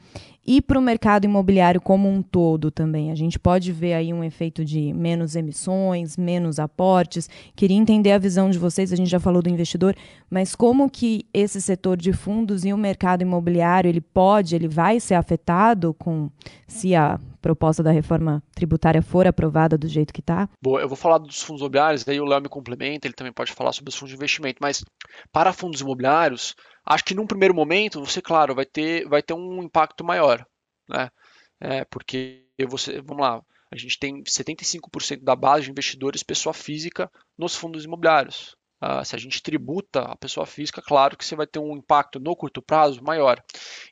[0.45, 3.11] e para o mercado imobiliário como um todo também.
[3.11, 7.29] A gente pode ver aí um efeito de menos emissões, menos aportes.
[7.55, 9.95] Queria entender a visão de vocês, a gente já falou do investidor,
[10.29, 14.99] mas como que esse setor de fundos e o mercado imobiliário, ele pode, ele vai
[14.99, 16.29] ser afetado com
[16.67, 20.47] se a proposta da reforma tributária for aprovada do jeito que está?
[20.61, 23.51] Bom, eu vou falar dos fundos imobiliários, daí o Léo me complementa, ele também pode
[23.51, 24.83] falar sobre os fundos de investimento, mas
[25.31, 29.61] para fundos imobiliários, Acho que num primeiro momento, você, claro, vai ter, vai ter um
[29.61, 30.45] impacto maior,
[30.89, 31.09] né?
[31.59, 33.41] É, porque você, vamos lá,
[33.71, 38.55] a gente tem 75% da base de investidores pessoa física nos fundos imobiliários.
[38.83, 42.19] Uh, se a gente tributa a pessoa física, claro que você vai ter um impacto
[42.19, 43.41] no curto prazo maior.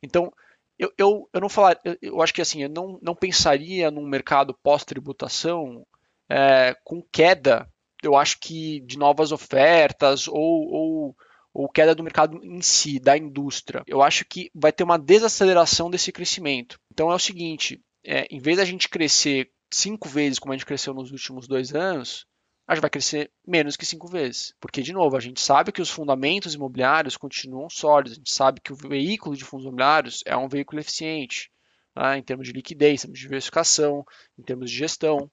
[0.02, 0.34] Então,
[0.80, 4.06] eu, eu, eu não falar, eu, eu acho que assim, eu não, não pensaria num
[4.06, 5.86] mercado pós-tributação
[6.28, 7.70] é, com queda,
[8.02, 11.16] eu acho que de novas ofertas ou, ou
[11.60, 13.84] ou queda do mercado em si, da indústria.
[13.86, 16.80] Eu acho que vai ter uma desaceleração desse crescimento.
[16.90, 20.66] Então é o seguinte: é, em vez da gente crescer cinco vezes como a gente
[20.66, 22.26] cresceu nos últimos dois anos,
[22.66, 24.54] a gente vai crescer menos que cinco vezes.
[24.58, 28.62] Porque, de novo, a gente sabe que os fundamentos imobiliários continuam sólidos, a gente sabe
[28.62, 31.52] que o veículo de fundos imobiliários é um veículo eficiente,
[31.94, 34.06] né, em termos de liquidez, em termos de diversificação,
[34.38, 35.30] em termos de gestão.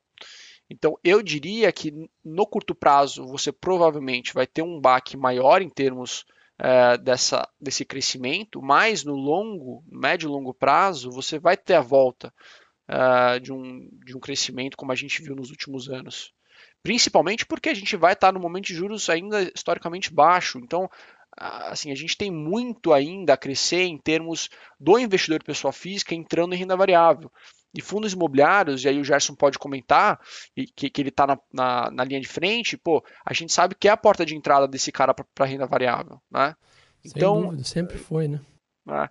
[0.68, 1.92] Então, eu diria que
[2.24, 6.24] no curto prazo você provavelmente vai ter um baque maior em termos
[6.58, 11.80] é, dessa, desse crescimento, mas no longo, médio e longo prazo, você vai ter a
[11.80, 12.32] volta
[12.88, 16.32] uh, de, um, de um crescimento como a gente viu nos últimos anos.
[16.82, 20.58] Principalmente porque a gente vai estar no momento de juros ainda historicamente baixo.
[20.58, 20.88] Então,
[21.36, 24.48] assim, a gente tem muito ainda a crescer em termos
[24.78, 27.30] do investidor pessoa física entrando em renda variável.
[27.76, 30.18] E fundos imobiliários, e aí o Gerson pode comentar,
[30.74, 33.86] que, que ele está na, na, na, linha de frente, pô, a gente sabe que
[33.86, 36.56] é a porta de entrada desse cara para renda variável, né?
[37.04, 38.40] Então, Sem dúvida, sempre foi, né?
[38.86, 39.08] né?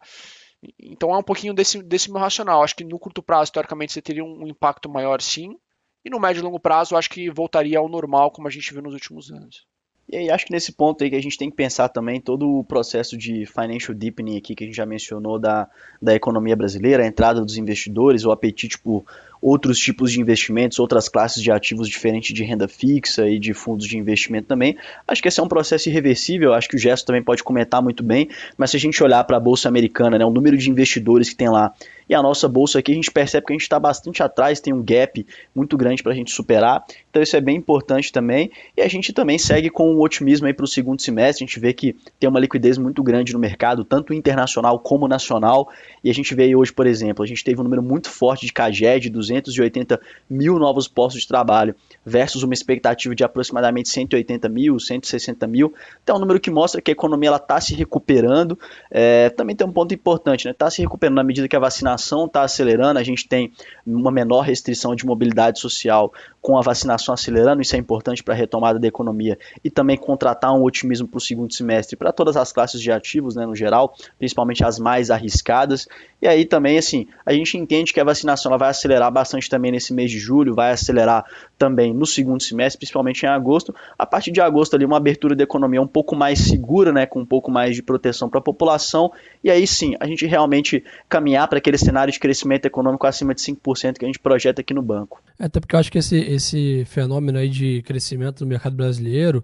[0.79, 2.63] Então é um pouquinho desse, desse meu racional.
[2.63, 5.55] Acho que no curto prazo, teoricamente, você teria um impacto maior sim.
[6.03, 8.81] E no médio e longo prazo, acho que voltaria ao normal, como a gente viu
[8.81, 9.65] nos últimos anos.
[10.07, 12.47] E aí acho que nesse ponto aí que a gente tem que pensar também todo
[12.47, 15.67] o processo de financial deepening aqui que a gente já mencionou da,
[15.99, 19.03] da economia brasileira, a entrada dos investidores, o apetite por
[19.45, 23.85] outros tipos de investimentos, outras classes de ativos diferentes de renda fixa e de fundos
[23.85, 24.75] de investimento também.
[25.07, 28.01] Acho que esse é um processo irreversível, acho que o Gesto também pode comentar muito
[28.01, 28.27] bem,
[28.57, 31.35] mas se a gente olhar para a Bolsa Americana, né, o número de investidores que
[31.35, 31.71] tem lá
[32.07, 34.73] e a nossa bolsa aqui, a gente percebe que a gente está bastante atrás, tem
[34.73, 38.81] um gap muito grande para a gente superar, então isso é bem importante também, e
[38.81, 41.95] a gente também segue com o otimismo para o segundo semestre, a gente vê que
[42.19, 45.67] tem uma liquidez muito grande no mercado, tanto internacional como nacional,
[46.03, 48.53] e a gente vê hoje, por exemplo, a gente teve um número muito forte de
[48.53, 49.09] CAGED,
[49.41, 55.73] 280 mil novos postos de trabalho, versus uma expectativa de aproximadamente 180 mil, 160 mil.
[56.03, 58.57] Então é um número que mostra que a economia está se recuperando.
[58.89, 60.55] É, também tem um ponto importante, está né?
[60.57, 63.51] Tá se recuperando na medida que a vacinação está acelerando, a gente tem
[63.85, 68.37] uma menor restrição de mobilidade social com a vacinação acelerando, isso é importante para a
[68.37, 72.51] retomada da economia e também contratar um otimismo para o segundo semestre para todas as
[72.51, 75.87] classes de ativos, né, no geral, principalmente as mais arriscadas.
[76.21, 79.71] E aí também, assim, a gente entende que a vacinação ela vai acelerar bastante também
[79.71, 81.23] nesse mês de julho, vai acelerar
[81.57, 83.73] também no segundo semestre, principalmente em agosto.
[83.97, 87.21] A partir de agosto ali uma abertura da economia um pouco mais segura, né, com
[87.21, 89.09] um pouco mais de proteção para a população.
[89.41, 93.41] E aí sim, a gente realmente caminhar para aquele cenário de crescimento econômico acima de
[93.41, 95.21] 5% que a gente projeta aqui no banco.
[95.39, 99.41] É, até porque eu acho que esse, esse fenômeno aí de crescimento do mercado brasileiro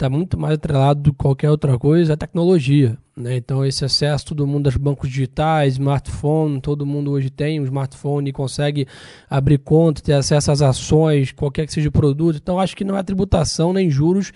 [0.00, 2.96] está muito mais atrelado do que qualquer outra coisa à tecnologia.
[3.14, 3.36] Né?
[3.36, 8.30] Então, esse acesso, todo mundo aos bancos digitais, smartphone, todo mundo hoje tem um smartphone
[8.30, 8.86] e consegue
[9.28, 12.38] abrir conta, ter acesso às ações, qualquer que seja o produto.
[12.42, 14.32] Então, acho que não é tributação nem juros,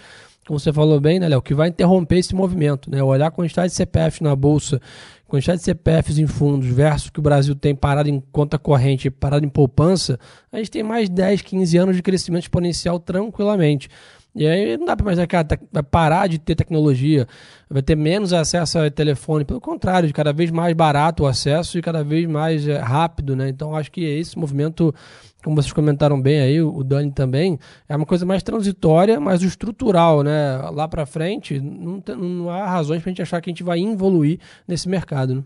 [0.47, 2.91] como você falou bem, né, Léo, que vai interromper esse movimento.
[2.91, 3.03] Né?
[3.03, 4.79] Olhar a quantidade de CPF na bolsa,
[5.27, 9.47] quantidade de CPFs em fundos versus que o Brasil tem parado em conta corrente parado
[9.47, 10.19] em poupança,
[10.53, 13.89] a gente tem mais 10, 15 anos de crescimento exponencial tranquilamente.
[14.35, 15.37] E aí não dá para imaginar que
[15.73, 17.27] vai parar de ter tecnologia,
[17.71, 19.45] vai ter menos acesso ao telefone.
[19.45, 23.49] Pelo contrário, cada vez mais barato o acesso e cada vez mais é, rápido, né?
[23.49, 24.93] Então acho que esse movimento,
[25.45, 30.25] como vocês comentaram bem aí, o Dani também, é uma coisa mais transitória, mas estrutural,
[30.25, 30.57] né?
[30.73, 33.63] Lá para frente, não, tem, não há razões para a gente achar que a gente
[33.63, 35.45] vai evoluir nesse mercado, né?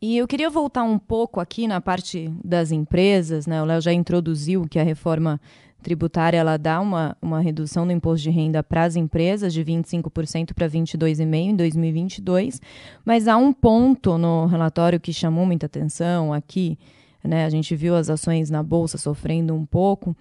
[0.00, 3.60] E eu queria voltar um pouco aqui na parte das empresas, né?
[3.60, 5.40] O Léo já introduziu que a reforma
[5.82, 10.52] tributária ela dá uma, uma redução do imposto de renda para as empresas de 25%
[10.54, 12.60] para 22,5% em 2022,
[13.04, 16.78] mas há um ponto no relatório que chamou muita atenção aqui,
[17.22, 20.16] né, a gente viu as ações na Bolsa sofrendo um pouco,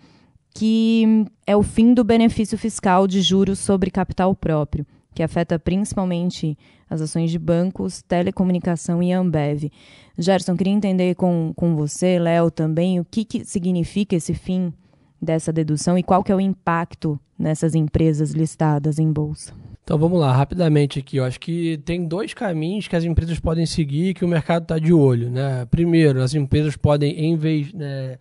[0.54, 6.58] que é o fim do benefício fiscal de juros sobre capital próprio, que afeta principalmente
[6.90, 9.72] as ações de bancos, telecomunicação e Ambev.
[10.18, 14.74] Gerson, queria entender com, com você, Léo, também, o que, que significa esse fim
[15.22, 19.54] dessa dedução e qual que é o impacto nessas empresas listadas em bolsa?
[19.84, 21.16] Então vamos lá, rapidamente aqui.
[21.18, 24.78] Eu acho que tem dois caminhos que as empresas podem seguir que o mercado está
[24.78, 25.30] de olho.
[25.30, 25.66] Né?
[25.72, 28.18] Primeiro, as empresas podem, em vez né,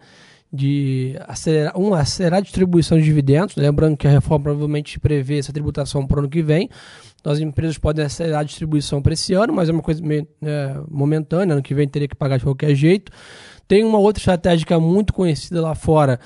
[0.53, 5.53] de acelerar, um, acelerar a distribuição de dividendos, lembrando que a reforma provavelmente prevê essa
[5.53, 6.71] tributação para o ano que vem.
[7.21, 10.27] Então as empresas podem acelerar a distribuição para esse ano, mas é uma coisa meio,
[10.41, 13.11] né, momentânea, ano que vem teria que pagar de qualquer jeito.
[13.67, 16.21] Tem uma outra estratégia muito conhecida lá fora,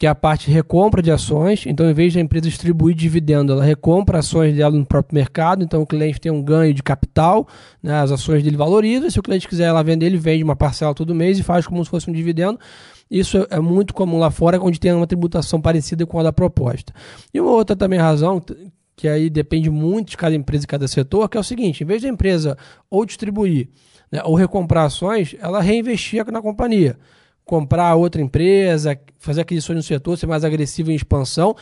[0.00, 1.66] que é a parte recompra de ações.
[1.66, 5.62] Então, em vez da empresa distribuir dividendo, ela recompra ações dela no próprio mercado.
[5.62, 7.46] Então, o cliente tem um ganho de capital,
[7.82, 8.00] né?
[8.00, 9.10] as ações dele valorizam.
[9.10, 11.84] Se o cliente quiser ela vender, ele vende uma parcela todo mês e faz como
[11.84, 12.58] se fosse um dividendo.
[13.10, 16.94] Isso é muito comum lá fora, onde tem uma tributação parecida com a da proposta.
[17.34, 18.42] E uma outra também razão,
[18.96, 21.86] que aí depende muito de cada empresa e cada setor, que é o seguinte: em
[21.86, 22.56] vez da empresa
[22.88, 23.68] ou distribuir
[24.10, 26.96] né, ou recomprar ações, ela reinvestia na companhia
[27.50, 31.56] comprar outra empresa, fazer aquisições no setor, ser mais agressivo em expansão,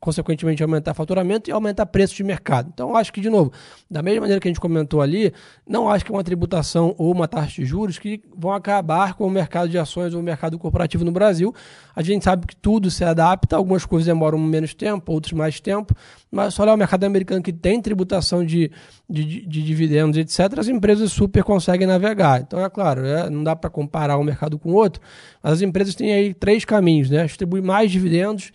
[0.00, 2.70] consequentemente aumentar faturamento e aumentar preço de mercado.
[2.72, 3.52] Então, acho que, de novo,
[3.88, 5.32] da mesma maneira que a gente comentou ali,
[5.68, 9.26] não acho que é uma tributação ou uma taxa de juros que vão acabar com
[9.26, 11.54] o mercado de ações ou o mercado corporativo no Brasil.
[11.94, 15.94] A gente sabe que tudo se adapta, algumas coisas demoram menos tempo, outras mais tempo,
[16.30, 18.70] mas só olhar o mercado americano que tem tributação de,
[19.08, 22.40] de, de dividendos, etc., as empresas super conseguem navegar.
[22.40, 25.02] Então, é claro, é, não dá para comparar um mercado com o outro,
[25.42, 27.26] mas as empresas têm aí três caminhos, né?
[27.26, 28.50] Distribuir mais dividendos,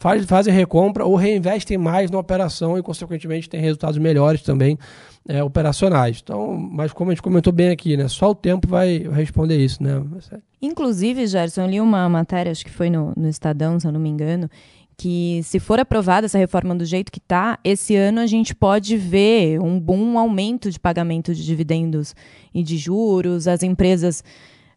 [0.00, 4.78] faz, fazem recompra ou reinvestem mais na operação e, consequentemente, têm resultados melhores também
[5.28, 6.20] é, operacionais.
[6.22, 8.08] Então, mas como a gente comentou bem aqui, né?
[8.08, 10.02] Só o tempo vai responder isso, né?
[10.62, 14.00] Inclusive, Gerson, eu li uma matéria, acho que foi no, no Estadão, se eu não
[14.00, 14.48] me engano,
[14.96, 18.96] que se for aprovada essa reforma do jeito que está, esse ano a gente pode
[18.96, 22.14] ver um bom aumento de pagamento de dividendos
[22.54, 24.24] e de juros, as empresas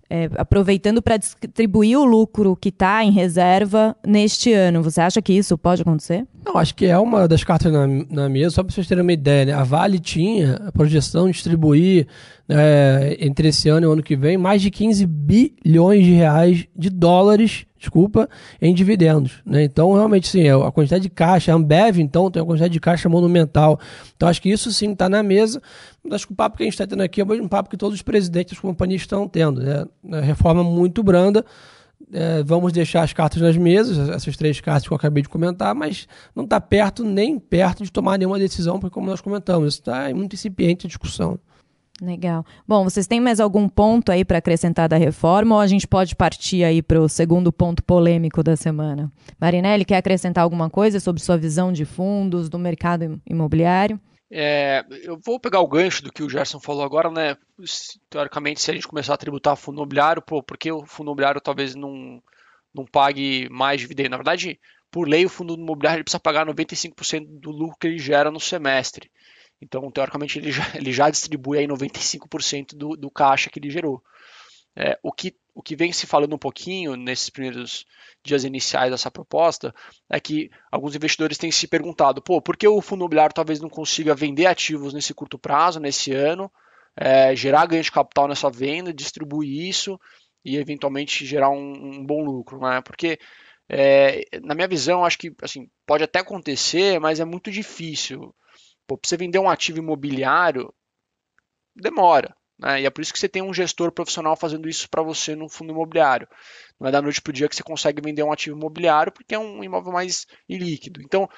[0.09, 4.83] é, aproveitando para distribuir o lucro que está em reserva neste ano.
[4.83, 6.27] Você acha que isso pode acontecer?
[6.45, 9.13] Não, acho que é uma das cartas na, na mesa, só para vocês terem uma
[9.13, 9.45] ideia.
[9.45, 9.53] Né?
[9.53, 12.07] A Vale tinha a projeção de distribuir
[12.49, 16.67] é, entre esse ano e o ano que vem mais de 15 bilhões de reais
[16.75, 18.29] de dólares desculpa,
[18.61, 19.41] em dividendos.
[19.45, 19.63] Né?
[19.63, 23.09] Então, realmente, sim, a quantidade de caixa, a Ambev, então, tem uma quantidade de caixa
[23.09, 23.77] monumental.
[24.15, 25.61] Então, acho que isso sim está na mesa.
[26.09, 27.75] Acho que o papo que a gente está tendo aqui é o mesmo papo que
[27.75, 29.61] todos os presidentes das companhias estão tendo.
[29.61, 29.85] Né?
[30.01, 31.45] Uma reforma muito branda.
[32.11, 35.73] É, vamos deixar as cartas nas mesas, essas três cartas que eu acabei de comentar,
[35.73, 40.13] mas não está perto nem perto de tomar nenhuma decisão, porque, como nós comentamos, está
[40.13, 41.39] muito incipiente a discussão.
[42.01, 42.43] Legal.
[42.67, 46.15] Bom, vocês têm mais algum ponto aí para acrescentar da reforma ou a gente pode
[46.15, 49.11] partir aí para o segundo ponto polêmico da semana?
[49.39, 53.99] Marinelli, quer acrescentar alguma coisa sobre sua visão de fundos, do mercado imobiliário?
[54.35, 57.37] É, eu vou pegar o gancho do que o Gerson falou agora, né?
[58.09, 61.39] Teoricamente, se a gente começar a tributar fundo imobiliário, pô, por que o fundo imobiliário
[61.39, 62.19] talvez não,
[62.73, 64.09] não pague mais dividendo?
[64.09, 64.59] Na verdade,
[64.89, 69.11] por lei, o fundo imobiliário precisa pagar 95% do lucro que ele gera no semestre.
[69.61, 74.03] Então, teoricamente, ele já, ele já distribui aí 95% do, do caixa que ele gerou.
[74.75, 77.85] É, o, que, o que vem se falando um pouquinho nesses primeiros
[78.23, 79.73] dias iniciais dessa proposta
[80.09, 83.69] é que alguns investidores têm se perguntado, pô, por que o fundo imobiliário talvez não
[83.69, 86.51] consiga vender ativos nesse curto prazo, nesse ano,
[86.95, 89.99] é, gerar ganho de capital nessa venda, distribuir isso
[90.43, 92.81] e eventualmente gerar um, um bom lucro, né?
[92.81, 93.19] Porque
[93.69, 98.33] é, na minha visão, acho que assim, pode até acontecer, mas é muito difícil.
[98.87, 100.73] Pô, pra você vender um ativo imobiliário,
[101.75, 102.35] demora.
[102.57, 102.81] Né?
[102.81, 105.49] E é por isso que você tem um gestor profissional fazendo isso para você no
[105.49, 106.27] fundo imobiliário.
[106.79, 109.35] Não é da noite para o dia que você consegue vender um ativo imobiliário, porque
[109.35, 111.01] é um imóvel mais ilíquido.
[111.01, 111.29] Então,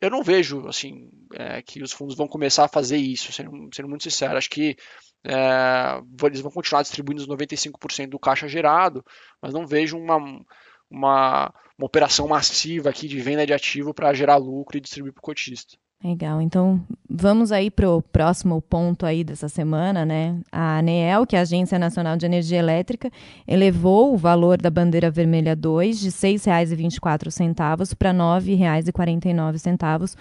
[0.00, 3.88] eu não vejo assim é, que os fundos vão começar a fazer isso, sendo, sendo
[3.88, 4.36] muito sincero.
[4.36, 4.76] Acho que
[5.24, 9.04] é, eles vão continuar distribuindo os 95% do caixa gerado,
[9.40, 10.16] mas não vejo uma,
[10.90, 15.20] uma, uma operação massiva aqui de venda de ativo para gerar lucro e distribuir para
[15.20, 15.76] o cotista.
[16.04, 16.40] Legal.
[16.42, 20.38] Então, vamos aí para o próximo ponto aí dessa semana, né?
[20.52, 23.10] A ANEEL, que é a Agência Nacional de Energia Elétrica,
[23.48, 30.14] elevou o valor da bandeira vermelha 2 de R$ 6,24 para R$ 9,49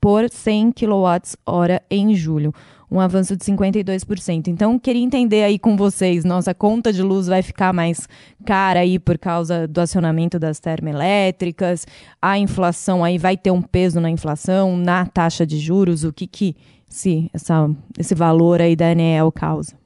[0.00, 2.54] por 100 kWh em julho
[2.90, 4.48] um avanço de 52%.
[4.48, 8.08] Então, queria entender aí com vocês, nossa conta de luz vai ficar mais
[8.44, 11.86] cara aí por causa do acionamento das termoelétricas,
[12.20, 16.26] a inflação aí vai ter um peso na inflação, na taxa de juros, o que
[16.26, 16.56] que
[16.88, 17.68] se essa,
[17.98, 19.85] esse valor aí da ANEEL causa?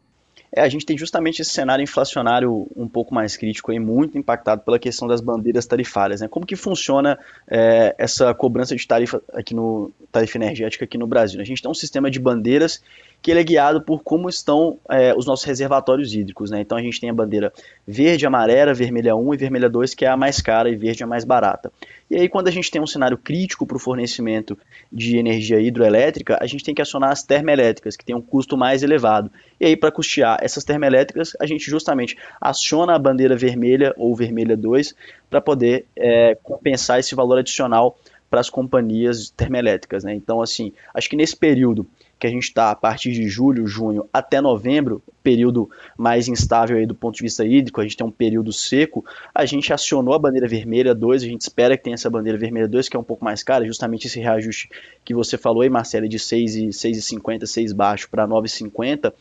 [0.53, 4.63] É, a gente tem justamente esse cenário inflacionário um pouco mais crítico aí, muito impactado
[4.63, 6.21] pela questão das bandeiras tarifárias.
[6.21, 6.29] Né?
[6.29, 11.41] Como que funciona é, essa cobrança de tarifa aqui no tarifa energética aqui no Brasil?
[11.41, 12.83] A gente tem um sistema de bandeiras
[13.23, 16.51] que ele é guiado por como estão é, os nossos reservatórios hídricos.
[16.51, 16.61] Né?
[16.61, 17.53] Então a gente tem a bandeira
[17.87, 21.05] verde, amarela, vermelha 1 e vermelha 2, que é a mais cara e verde é
[21.05, 21.71] a mais barata.
[22.11, 24.59] E aí, quando a gente tem um cenário crítico para o fornecimento
[24.91, 28.83] de energia hidroelétrica, a gente tem que acionar as termoelétricas, que tem um custo mais
[28.83, 29.31] elevado.
[29.61, 34.57] E aí, para custear essas termoelétricas, a gente justamente aciona a bandeira vermelha ou vermelha
[34.57, 34.93] 2
[35.29, 37.97] para poder é, compensar esse valor adicional
[38.29, 40.03] para as companhias termoelétricas.
[40.03, 40.13] Né?
[40.15, 41.87] Então, assim, acho que nesse período
[42.21, 46.85] que a gente está a partir de julho, junho até novembro, período mais instável aí
[46.85, 49.05] do ponto de vista hídrico, a gente tem um período seco,
[49.35, 52.69] a gente acionou a bandeira vermelha 2, a gente espera que tenha essa bandeira vermelha
[52.69, 54.69] 2, que é um pouco mais cara, justamente esse reajuste
[55.03, 59.13] que você falou aí, Marcelo, de 6,50, 6 baixo para 9,50,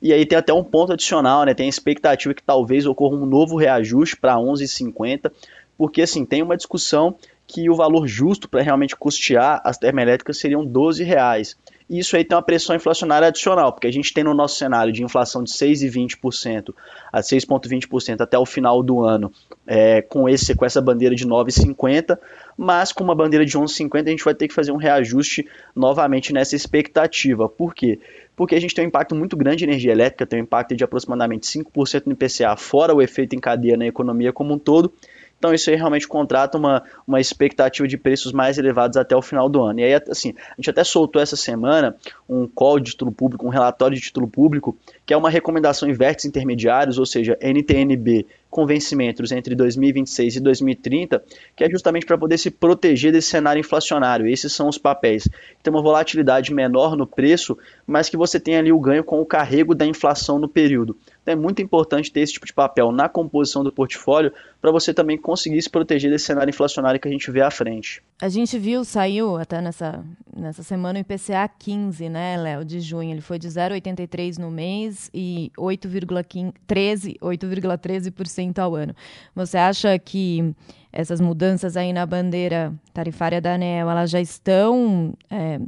[0.00, 3.26] e aí tem até um ponto adicional, né, tem a expectativa que talvez ocorra um
[3.26, 5.32] novo reajuste para 11,50,
[5.76, 10.64] porque assim, tem uma discussão que o valor justo para realmente custear as termoelétricas seriam
[10.64, 11.56] 12 reais
[11.88, 14.92] e isso aí tem uma pressão inflacionária adicional, porque a gente tem no nosso cenário
[14.92, 16.74] de inflação de 6,20%
[17.12, 19.30] a 6,20% até o final do ano
[19.66, 22.18] é, com, esse, com essa bandeira de 9,50,
[22.56, 26.32] mas com uma bandeira de 11,50 a gente vai ter que fazer um reajuste novamente
[26.32, 27.48] nessa expectativa.
[27.48, 27.98] Por quê?
[28.34, 30.82] Porque a gente tem um impacto muito grande de energia elétrica, tem um impacto de
[30.82, 34.92] aproximadamente 5% no IPCA, fora o efeito em cadeia na economia como um todo.
[35.38, 39.48] Então isso aí realmente contrata uma, uma expectativa de preços mais elevados até o final
[39.48, 39.80] do ano.
[39.80, 41.96] E aí, assim, a gente até soltou essa semana
[42.28, 45.92] um call de título público, um relatório de título público, que é uma recomendação em
[45.92, 51.24] vértices intermediários, ou seja, NTNB com vencimentos entre 2026 e 2030,
[51.56, 54.28] que é justamente para poder se proteger desse cenário inflacionário.
[54.28, 55.28] Esses são os papéis
[55.64, 59.26] tem uma volatilidade menor no preço, mas que você tem ali o ganho com o
[59.26, 60.96] carrego da inflação no período.
[61.22, 64.30] Então é muito importante ter esse tipo de papel na composição do portfólio
[64.60, 68.02] para você também conseguir se proteger desse cenário inflacionário que a gente vê à frente.
[68.20, 70.04] A gente viu, saiu até nessa,
[70.36, 73.10] nessa semana o IPCA 15, né, Léo, de junho.
[73.10, 78.94] Ele foi de 0,83 no mês e 8,13% 8,13% ao ano.
[79.34, 80.54] Você acha que
[80.92, 85.12] essas mudanças aí na bandeira tarifária da ANEL, elas já estão...
[85.28, 85.60] É,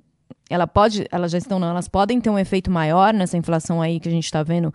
[0.49, 3.99] ela pode, elas já estão, não, elas podem ter um efeito maior nessa inflação aí
[3.99, 4.73] que a gente está vendo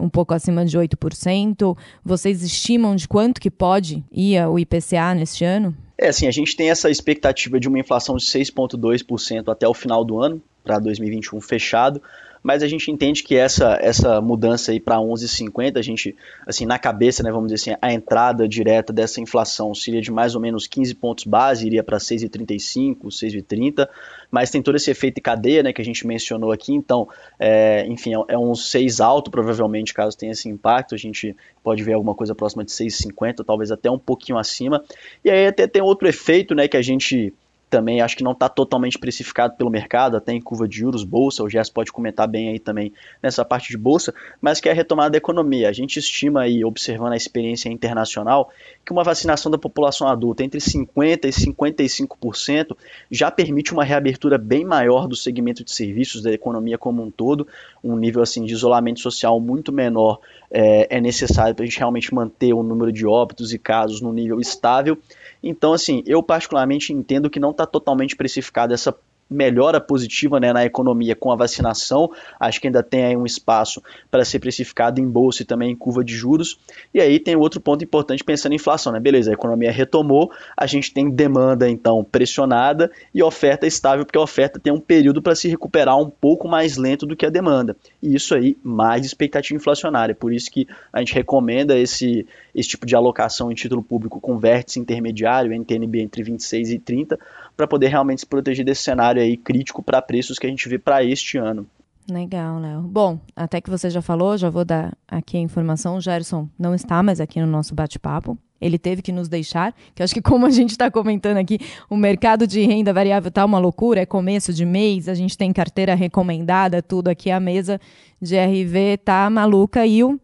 [0.00, 1.76] um pouco acima de 8%.
[2.04, 5.76] Vocês estimam de quanto que pode ir o IPCA neste ano?
[5.98, 10.04] É, assim, a gente tem essa expectativa de uma inflação de 6,2% até o final
[10.04, 12.02] do ano, para 2021 fechado
[12.46, 16.14] mas a gente entende que essa, essa mudança aí para 11,50, a gente,
[16.46, 20.36] assim, na cabeça, né, vamos dizer assim, a entrada direta dessa inflação seria de mais
[20.36, 23.88] ou menos 15 pontos base, iria para 6,35, 6,30,
[24.30, 27.08] mas tem todo esse efeito de cadeia, né, que a gente mencionou aqui, então,
[27.38, 31.82] é, enfim, é, é um 6 alto, provavelmente, caso tenha esse impacto, a gente pode
[31.82, 34.84] ver alguma coisa próxima de 6,50, talvez até um pouquinho acima,
[35.24, 37.32] e aí até tem outro efeito, né, que a gente
[37.68, 41.42] também acho que não está totalmente precificado pelo mercado, até em curva de juros, bolsa,
[41.42, 42.92] o Gerson pode comentar bem aí também
[43.22, 45.68] nessa parte de bolsa, mas que é a retomada da economia.
[45.68, 48.50] A gente estima aí, observando a experiência internacional,
[48.84, 52.76] que uma vacinação da população adulta entre 50% e 55%
[53.10, 57.48] já permite uma reabertura bem maior do segmento de serviços da economia como um todo,
[57.82, 62.14] um nível assim de isolamento social muito menor é, é necessário para a gente realmente
[62.14, 64.98] manter o número de óbitos e casos no nível estável.
[65.42, 68.96] Então, assim, eu particularmente entendo que não está totalmente precificada essa
[69.28, 72.10] melhora positiva né, na economia com a vacinação.
[72.38, 75.76] Acho que ainda tem aí um espaço para ser precificado em bolsa e também em
[75.76, 76.58] curva de juros.
[76.94, 79.00] E aí tem outro ponto importante pensando em inflação, né?
[79.00, 84.22] Beleza, a economia retomou, a gente tem demanda então pressionada e oferta estável, porque a
[84.22, 87.76] oferta tem um período para se recuperar um pouco mais lento do que a demanda.
[88.02, 90.14] E isso aí, mais expectativa inflacionária.
[90.14, 94.38] Por isso que a gente recomenda esse, esse tipo de alocação em título público com
[94.38, 97.18] vértice intermediário, NTNB entre 26 e 30,
[97.56, 100.78] para poder realmente se proteger desse cenário aí crítico para preços que a gente vê
[100.78, 101.66] para este ano.
[102.08, 102.82] Legal, Léo.
[102.82, 105.96] Bom, até que você já falou, já vou dar aqui a informação.
[105.96, 108.38] O Gerson não está mais aqui no nosso bate-papo.
[108.60, 111.58] Ele teve que nos deixar, que acho que como a gente está comentando aqui,
[111.90, 115.52] o mercado de renda variável está uma loucura, é começo de mês, a gente tem
[115.52, 117.78] carteira recomendada, tudo aqui, a mesa
[118.22, 120.18] de RV tá maluca e o,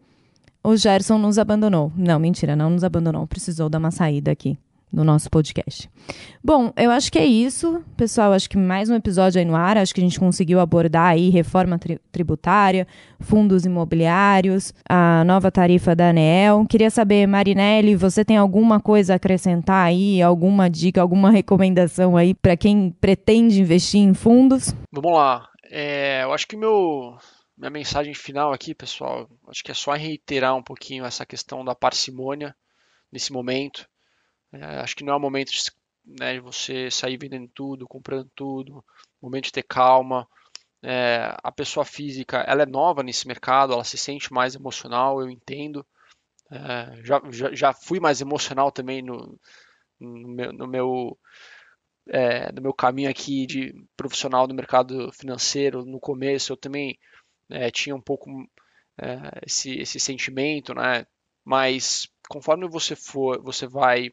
[0.63, 1.91] o Gerson nos abandonou.
[1.95, 4.57] Não, mentira, não nos abandonou, precisou dar uma saída aqui
[4.93, 5.89] no nosso podcast.
[6.43, 8.31] Bom, eu acho que é isso, pessoal.
[8.31, 9.75] Acho que mais um episódio aí no ar.
[9.75, 12.87] Acho que a gente conseguiu abordar aí reforma tri tributária,
[13.19, 16.65] fundos imobiliários, a nova tarifa da ANEEL.
[16.69, 22.35] Queria saber, Marinelli, você tem alguma coisa a acrescentar aí, alguma dica, alguma recomendação aí
[22.35, 24.75] para quem pretende investir em fundos?
[24.91, 25.49] Vamos lá.
[25.71, 27.17] É, eu acho que meu
[27.57, 31.73] minha mensagem final aqui, pessoal, acho que é só reiterar um pouquinho essa questão da
[31.73, 32.55] parcimônia
[33.11, 33.87] nesse momento.
[34.53, 35.61] É, acho que não é o momento de,
[36.05, 38.83] né, você sair vendendo tudo, comprando tudo,
[39.21, 40.27] momento de ter calma.
[40.81, 45.29] É, a pessoa física, ela é nova nesse mercado, ela se sente mais emocional, eu
[45.29, 45.85] entendo.
[46.51, 49.39] É, já, já, já, fui mais emocional também no,
[49.99, 51.17] no meu, no meu,
[52.09, 55.85] é, no meu caminho aqui de profissional do mercado financeiro.
[55.85, 56.99] No começo eu também
[57.49, 58.29] é, tinha um pouco
[58.97, 61.05] é, esse, esse sentimento, né?
[61.43, 64.11] Mas conforme você for, você vai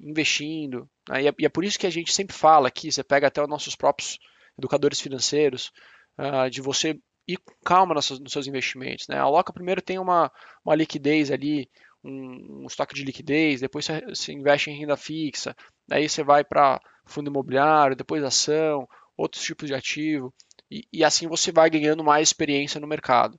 [0.00, 1.22] investindo, né?
[1.22, 3.42] e, é, e, é, por isso que a gente sempre fala aqui, você pega até
[3.42, 4.18] os nossos próprios
[4.58, 5.70] educadores financeiros,
[6.18, 9.06] uh, de você ir com calma nos seus, nos seus investimentos.
[9.08, 9.16] Né?
[9.16, 10.30] A Aloca primeiro tem uma,
[10.64, 11.68] uma liquidez ali,
[12.02, 15.54] um, um estoque de liquidez, depois você, você, investe em renda fixa,
[15.90, 20.32] aí você vai para fundo imobiliário, depois ação, outros tipos de ativo,
[20.70, 23.38] e, e assim você vai ganhando mais experiência no mercado.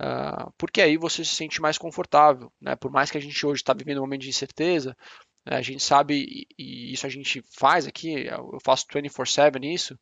[0.00, 2.50] Uh, porque aí você se sente mais confortável.
[2.60, 2.74] Né?
[2.76, 4.96] Por mais que a gente hoje está vivendo um momento de incerteza,
[5.44, 5.56] né?
[5.56, 9.94] a gente sabe, e isso a gente faz aqui, eu faço 24-7 isso,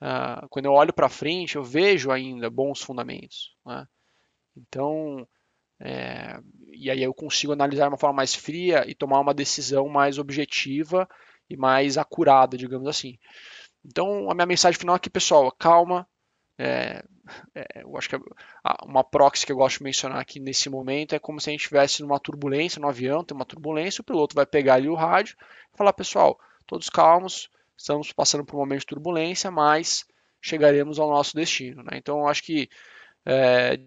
[0.00, 3.56] uh, quando eu olho para frente, eu vejo ainda bons fundamentos.
[3.66, 3.86] Né?
[4.56, 5.26] Então,
[5.82, 6.38] É,
[6.74, 10.18] e aí eu consigo analisar de uma forma mais fria e tomar uma decisão mais
[10.18, 11.08] objetiva
[11.48, 13.18] e mais acurada, digamos assim.
[13.84, 16.06] Então, a minha mensagem final aqui, pessoal, calma.
[16.58, 17.02] É,
[17.54, 18.16] é, eu acho que
[18.84, 21.60] uma proxy que eu gosto de mencionar aqui nesse momento é como se a gente
[21.60, 25.36] estivesse numa turbulência no avião, tem uma turbulência, o piloto vai pegar ali o rádio
[25.72, 30.04] e falar, pessoal, todos calmos, estamos passando por um momento de turbulência, mas
[30.40, 31.82] chegaremos ao nosso destino.
[31.82, 31.92] Né?
[31.94, 32.68] Então, eu acho que,
[33.26, 33.78] é,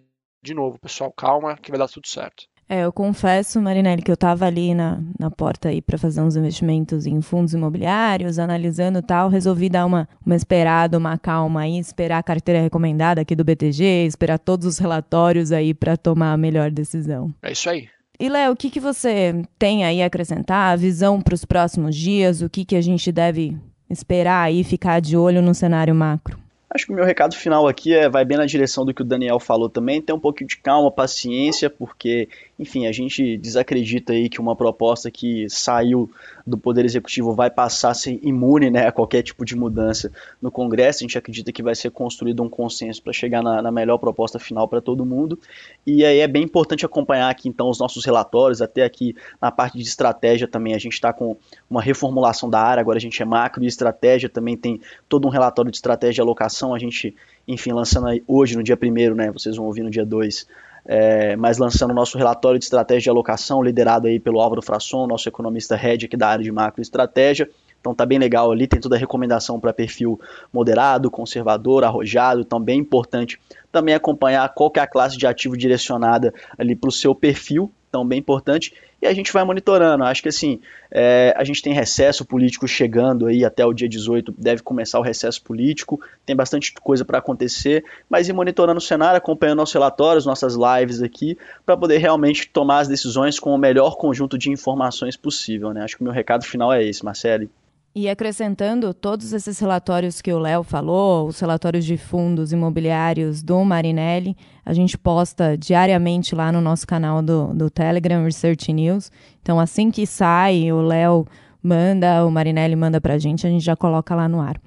[0.41, 2.47] de novo, pessoal, calma, que vai dar tudo certo.
[2.67, 6.35] É, eu confesso, Marinelli, que eu estava ali na, na porta aí para fazer uns
[6.35, 12.19] investimentos em fundos imobiliários, analisando tal, resolvi dar uma, uma esperada, uma calma aí, esperar
[12.19, 16.71] a carteira recomendada aqui do BTG, esperar todos os relatórios aí para tomar a melhor
[16.71, 17.33] decisão.
[17.41, 17.89] É isso aí.
[18.19, 20.71] E Léo, o que, que você tem aí a acrescentar?
[20.71, 22.41] A visão para os próximos dias?
[22.41, 23.57] O que, que a gente deve
[23.89, 26.43] esperar aí, ficar de olho no cenário macro?
[26.73, 29.05] Acho que o meu recado final aqui é, vai bem na direção do que o
[29.05, 32.27] Daniel falou também, ter um pouquinho de calma, paciência, porque,
[32.63, 36.09] enfim, a gente desacredita aí que uma proposta que saiu
[36.47, 40.09] do Poder Executivo vai passar ser imune né, a qualquer tipo de mudança
[40.41, 40.99] no Congresso.
[40.99, 44.39] A gente acredita que vai ser construído um consenso para chegar na, na, melhor proposta
[44.39, 45.37] final para todo mundo.
[45.85, 49.77] E aí é bem importante acompanhar aqui então os nossos relatórios, até aqui na parte
[49.77, 50.73] de estratégia também.
[50.73, 51.35] A gente está com
[51.69, 55.31] uma reformulação da área, agora a gente é macro e estratégia, também tem todo um
[55.31, 57.13] relatório de estratégia de alocação a gente,
[57.45, 60.47] enfim, lançando hoje, no dia 1 né, vocês vão ouvir no dia 2,
[60.85, 65.07] é, mas lançando o nosso relatório de estratégia de alocação, liderado aí pelo Álvaro Frasson,
[65.07, 67.49] nosso economista head aqui da área de macro e estratégia.
[67.79, 70.19] Então tá bem legal ali, tem toda a recomendação para perfil
[70.53, 73.39] moderado, conservador, arrojado, então bem importante
[73.71, 77.71] também acompanhar qual que é a classe de ativo direcionada ali para o seu perfil,
[77.93, 80.03] então bem importante, e a gente vai monitorando.
[80.03, 84.33] Acho que assim, é, a gente tem recesso político chegando aí até o dia 18,
[84.35, 89.17] deve começar o recesso político, tem bastante coisa para acontecer, mas ir monitorando o cenário,
[89.17, 93.95] acompanhando nossos relatórios, nossas lives aqui, para poder realmente tomar as decisões com o melhor
[93.95, 95.71] conjunto de informações possível.
[95.71, 95.83] Né?
[95.83, 97.47] Acho que o meu recado final é esse, Marcelo.
[97.95, 103.63] E acrescentando todos esses relatórios que o Léo falou, os relatórios de fundos imobiliários do
[103.63, 104.35] Marinelli,
[104.65, 109.11] a gente posta diariamente lá no nosso canal do, do Telegram Research News.
[109.43, 111.27] Então, assim que sai, o Léo
[111.61, 114.59] manda, o Marinelli manda para a gente, a gente já coloca lá no ar.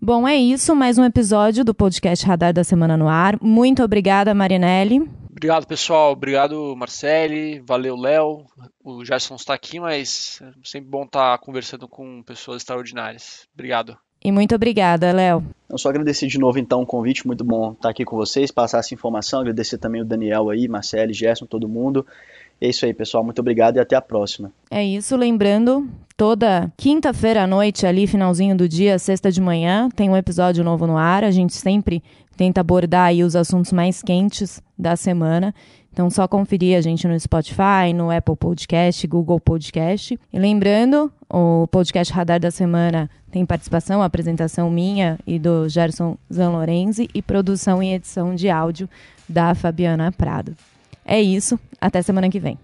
[0.00, 3.38] Bom, é isso, mais um episódio do podcast Radar da Semana no ar.
[3.42, 5.06] Muito obrigada, Marinelli.
[5.42, 6.12] Obrigado, pessoal.
[6.12, 7.60] Obrigado, Marcele.
[7.66, 8.44] Valeu, Léo.
[8.84, 13.48] O Gerson está aqui, mas é sempre bom estar conversando com pessoas extraordinárias.
[13.52, 13.98] Obrigado.
[14.24, 15.44] E muito obrigada, Léo.
[15.68, 17.26] Eu só agradecer de novo, então, o convite.
[17.26, 19.40] Muito bom estar aqui com vocês, passar essa informação.
[19.40, 22.06] Agradecer também o Daniel aí, Marcele, Gerson, todo mundo.
[22.60, 23.24] É isso aí, pessoal.
[23.24, 24.52] Muito obrigado e até a próxima.
[24.70, 25.16] É isso.
[25.16, 30.62] Lembrando, toda quinta-feira à noite, ali, finalzinho do dia, sexta de manhã, tem um episódio
[30.62, 31.24] novo no ar.
[31.24, 32.00] A gente sempre
[32.42, 35.54] tenta abordar aí os assuntos mais quentes da semana.
[35.92, 40.18] Então, só conferir a gente no Spotify, no Apple Podcast, Google Podcast.
[40.32, 47.08] E lembrando, o podcast Radar da Semana tem participação, apresentação minha e do Gerson Zanlorenzi
[47.14, 48.90] e produção e edição de áudio
[49.28, 50.56] da Fabiana Prado.
[51.04, 52.58] É isso, até semana que vem.